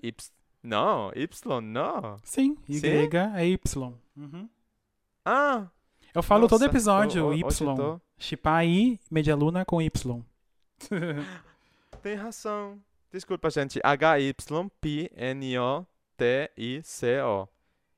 [0.03, 0.31] Ips-
[0.63, 2.17] não, Y, não.
[2.23, 2.87] Sim, Y Sim?
[2.87, 3.93] é Y.
[4.17, 4.49] Uhum.
[5.23, 5.69] Ah!
[6.15, 7.75] Eu falo todo nossa, episódio, ho- ho- Y.
[7.75, 10.23] tô- Chipar I, Medialuna com Y.
[12.01, 12.79] Tem razão.
[13.11, 13.79] Desculpa, gente.
[16.17, 17.47] H-Y-P-N-O-T-I-C-O.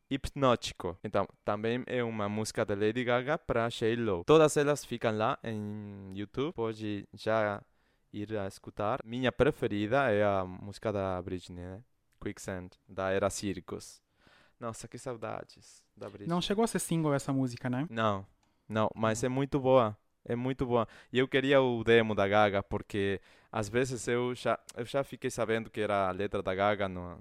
[0.10, 0.98] Hipnótico.
[1.04, 4.24] Então, também é uma música da Lady Gaga para J-Lo.
[4.26, 6.54] Todas elas ficam lá em YouTube.
[6.54, 7.62] Pode já
[8.14, 9.00] ir a escutar.
[9.04, 11.82] Minha preferida é a música da Britney, né?
[12.22, 14.02] Quicksand, da Era Circus.
[14.60, 16.28] Nossa, que saudades da Britney.
[16.28, 17.88] Não chegou a ser single essa música, né?
[17.90, 18.26] Não,
[18.68, 19.98] não, mas é muito boa.
[20.26, 20.88] É muito boa.
[21.12, 25.30] E eu queria o demo da Gaga, porque às vezes eu já, eu já fiquei
[25.30, 27.18] sabendo que era a letra da Gaga no,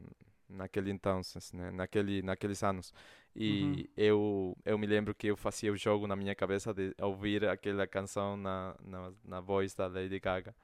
[0.49, 1.21] naquele então,
[1.53, 1.71] né?
[1.71, 2.93] naquele, naqueles anos.
[3.39, 7.47] E eu, eu me lembro que eu fazia o jogo na minha cabeça de ouvir
[7.47, 10.55] aquela canção na, na, na voz da Lady Gaga.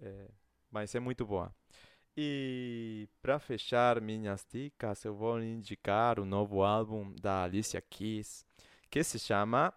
[0.00, 0.28] É,
[0.70, 1.52] mas é muito boa.
[2.16, 8.44] E para fechar minhas dicas, eu vou indicar o novo álbum da Alicia Keys,
[8.90, 9.72] que se chama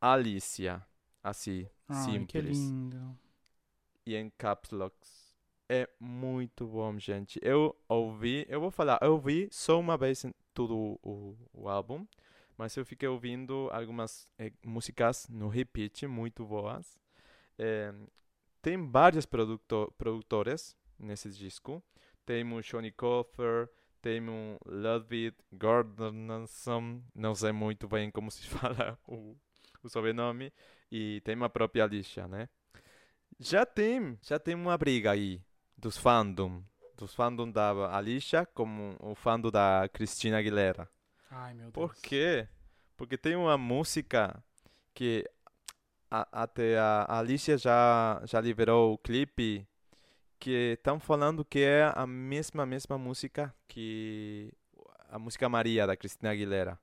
[0.00, 0.82] Alicia.
[1.22, 2.58] Assim, Ai, que simples.
[2.58, 3.18] lindo.
[4.06, 5.34] E em caps locks.
[5.68, 7.38] É muito bom, gente.
[7.42, 10.24] Eu ouvi, eu vou falar, eu ouvi só uma vez
[10.54, 12.06] todo o, o álbum,
[12.56, 16.98] mas eu fiquei ouvindo algumas eh, músicas no repeat muito boas.
[17.58, 17.92] Eh,
[18.62, 21.82] tem vários produto, produtores nesse disco.
[22.24, 23.68] Temos Johnny Cofer,
[24.00, 29.36] temos Ludwig Gordonson, não sei muito bem como se fala o,
[29.82, 30.52] o sobrenome,
[30.90, 32.48] e tem a própria Alicia, né?
[33.38, 35.42] Já tem, já tem uma briga aí
[35.76, 36.62] dos fandom,
[36.96, 40.88] dos fandom da Alicia com o fandom da Christina Aguilera.
[41.30, 41.72] Ai, meu Deus.
[41.72, 42.48] Por quê?
[42.96, 44.42] Porque tem uma música
[44.94, 45.28] que
[46.10, 49.66] a- até a Alicia já, já liberou o clipe
[50.44, 54.52] que estão falando que é a mesma mesma música que
[55.08, 56.78] a música Maria da Cristina Aguilera.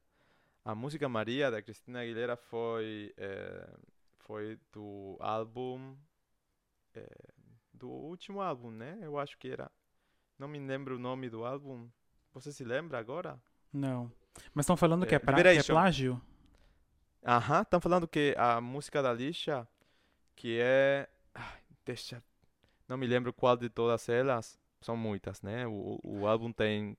[0.66, 3.78] A música Maria da Cristina Aguilera foi eh,
[4.18, 5.95] foi do álbum
[6.95, 7.34] eh,
[7.72, 8.97] do último álbum, né?
[9.03, 9.70] Eu acho que era.
[10.39, 11.88] Não me lembro o nome do álbum.
[12.34, 13.39] Você se lembra agora?
[13.72, 14.12] Não.
[14.55, 16.20] Mas estão falando que é, É, pra, que é plágio?
[17.24, 19.68] Aham, estão falando que a música da Lixa,
[20.36, 21.07] que é.
[21.36, 22.24] Ai, deixa.
[22.91, 24.59] Não me lembro qual de todas elas.
[24.81, 25.65] São muitas, né?
[25.65, 26.97] O, o álbum tem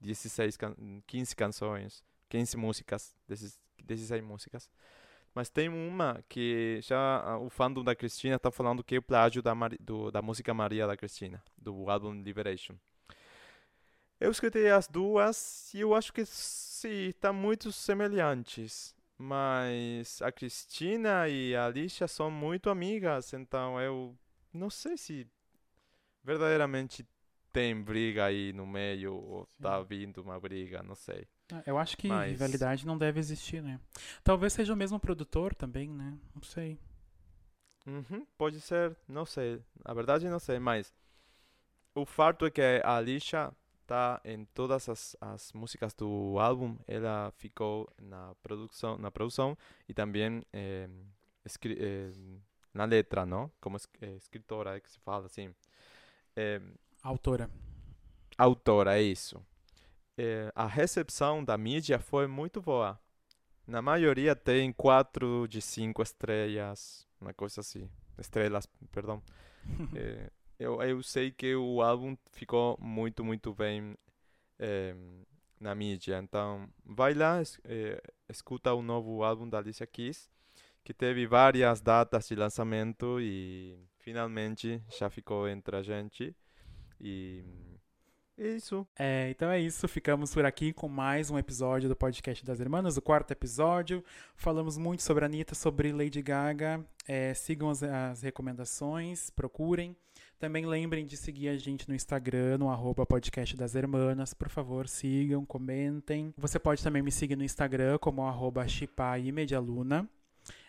[0.00, 0.74] 16, can-
[1.06, 4.70] 15 canções, 15 músicas, 16 16 músicas.
[5.34, 9.02] Mas tem uma que já ah, o fandom da Cristina está falando que é o
[9.02, 12.76] plágio da, Mari- do, da música Maria da Cristina, do álbum Liberation.
[14.18, 18.94] Eu escutei as duas e eu acho que sim, estão muito semelhantes.
[19.18, 24.16] Mas a Cristina e a Alicia são muito amigas, então eu
[24.56, 25.26] não sei se
[26.24, 27.06] verdadeiramente
[27.52, 29.86] tem briga aí no meio ou tá Sim.
[29.86, 31.26] vindo uma briga, não sei.
[31.52, 33.80] Ah, Eu acho que Mas- rivalidade não deve existir, né?
[34.24, 36.18] Talvez seja o mesmo produtor também, né?
[36.34, 36.78] Não sei.
[37.86, 39.62] Uhum, pode ser, não sei.
[39.86, 40.92] Na verdade, não sei, mas
[41.94, 43.52] o fato é que a Alicia
[43.86, 49.56] tá em todas as, as músicas do álbum, ela ficou na produção, na produção
[49.88, 50.88] e também eh,
[51.64, 52.10] eh,
[52.76, 53.50] na letra, não?
[53.60, 55.54] Como es- eh, escritora é que se fala assim.
[56.36, 56.60] Eh,
[57.02, 57.48] Autora.
[58.38, 59.44] autora, é isso.
[60.18, 62.98] Eh, a recepção da mídia foi muito boa.
[63.66, 67.90] Na maioria tem quatro de cinco estrelas, uma coisa assim.
[68.18, 69.22] Estrelas, perdão.
[69.92, 73.96] Eh, eu, eu sei que o álbum ficou muito, muito bem
[74.58, 74.94] eh,
[75.60, 76.18] na mídia.
[76.18, 80.30] Então, vai lá, eh, escuta o novo álbum da Alicia Keys,
[80.86, 86.32] que teve várias datas de lançamento e finalmente já ficou entre a gente.
[87.00, 87.42] E
[88.38, 88.86] é isso.
[88.96, 92.96] É, então é isso, ficamos por aqui com mais um episódio do podcast das Irmãs,
[92.96, 94.04] o quarto episódio.
[94.36, 96.86] Falamos muito sobre a Anitta, sobre Lady Gaga.
[97.04, 99.96] É, sigam as, as recomendações, procurem.
[100.38, 104.32] Também lembrem de seguir a gente no Instagram, no arroba podcast das Hermanas.
[104.32, 106.32] Por favor, sigam, comentem.
[106.38, 110.08] Você pode também me seguir no Instagram como arroba Shipai Medialuna.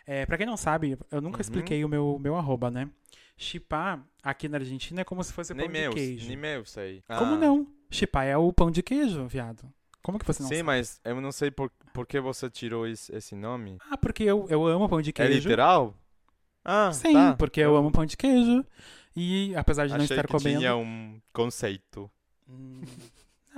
[0.07, 1.41] É, pra quem não sabe, eu nunca Uhum.
[1.41, 2.89] expliquei o meu, meu arroba, né?
[3.35, 6.27] Chipá, aqui na Argentina, é como se fosse Nem pão de meu, queijo.
[6.27, 7.03] nem meu sei.
[7.07, 7.67] Como Ah, não?
[7.91, 9.69] Chipá é o pão de queijo, viado.
[10.01, 10.63] Como que você não Sim, sabe?
[10.65, 13.77] mas eu não sei por, por que você tirou esse, esse nome.
[13.91, 15.49] Ah, porque eu, eu amo pão de É queijo.
[15.49, 15.93] literal?
[16.63, 17.35] Ah, Sim, tá.
[17.35, 18.65] porque eu amo pão de queijo.
[19.15, 20.59] E apesar de não Achei estar que comendo.
[20.59, 22.09] tinha um conceito.
[22.47, 22.81] Hum,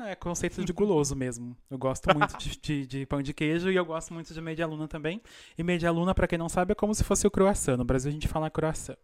[0.07, 1.55] é conceito de guloso mesmo.
[1.69, 4.65] Eu gosto muito de, de- de pão de queijo e eu gosto muito de media
[4.67, 5.21] luna também.
[5.57, 7.77] E media luna, pra quem não sabe, é como se fosse o croissant.
[7.77, 8.97] No Brasil a gente fala croissant.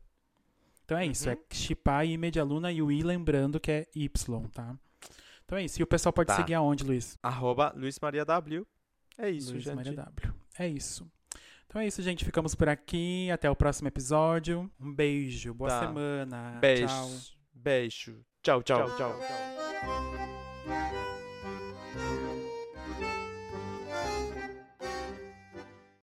[0.83, 1.33] Então é isso, Uhum.
[1.35, 4.07] é chipá e media luna e o i lembrando que é y,
[4.53, 4.75] tá?
[5.43, 5.79] Então é isso.
[5.79, 6.35] E o pessoal pode Tá.
[6.35, 7.17] seguir aonde, Luiz?
[7.23, 8.65] Arroba Luiz Maria W.
[9.17, 9.75] É isso, Luiz gente.
[9.75, 10.33] Maria W.
[10.59, 11.09] É isso.
[11.67, 12.23] Então é isso, gente.
[12.23, 13.29] Ficamos por aqui.
[13.31, 14.69] Até o próximo episódio.
[14.79, 15.53] Um beijo.
[15.53, 15.79] Boa Tá.
[15.87, 16.57] semana.
[16.61, 16.87] Beijo.
[16.87, 17.09] Tchau.
[17.53, 18.25] Beijo.
[18.43, 19.19] Tchau, tchau, Tchau, tchau.
[19.19, 20.34] tchau.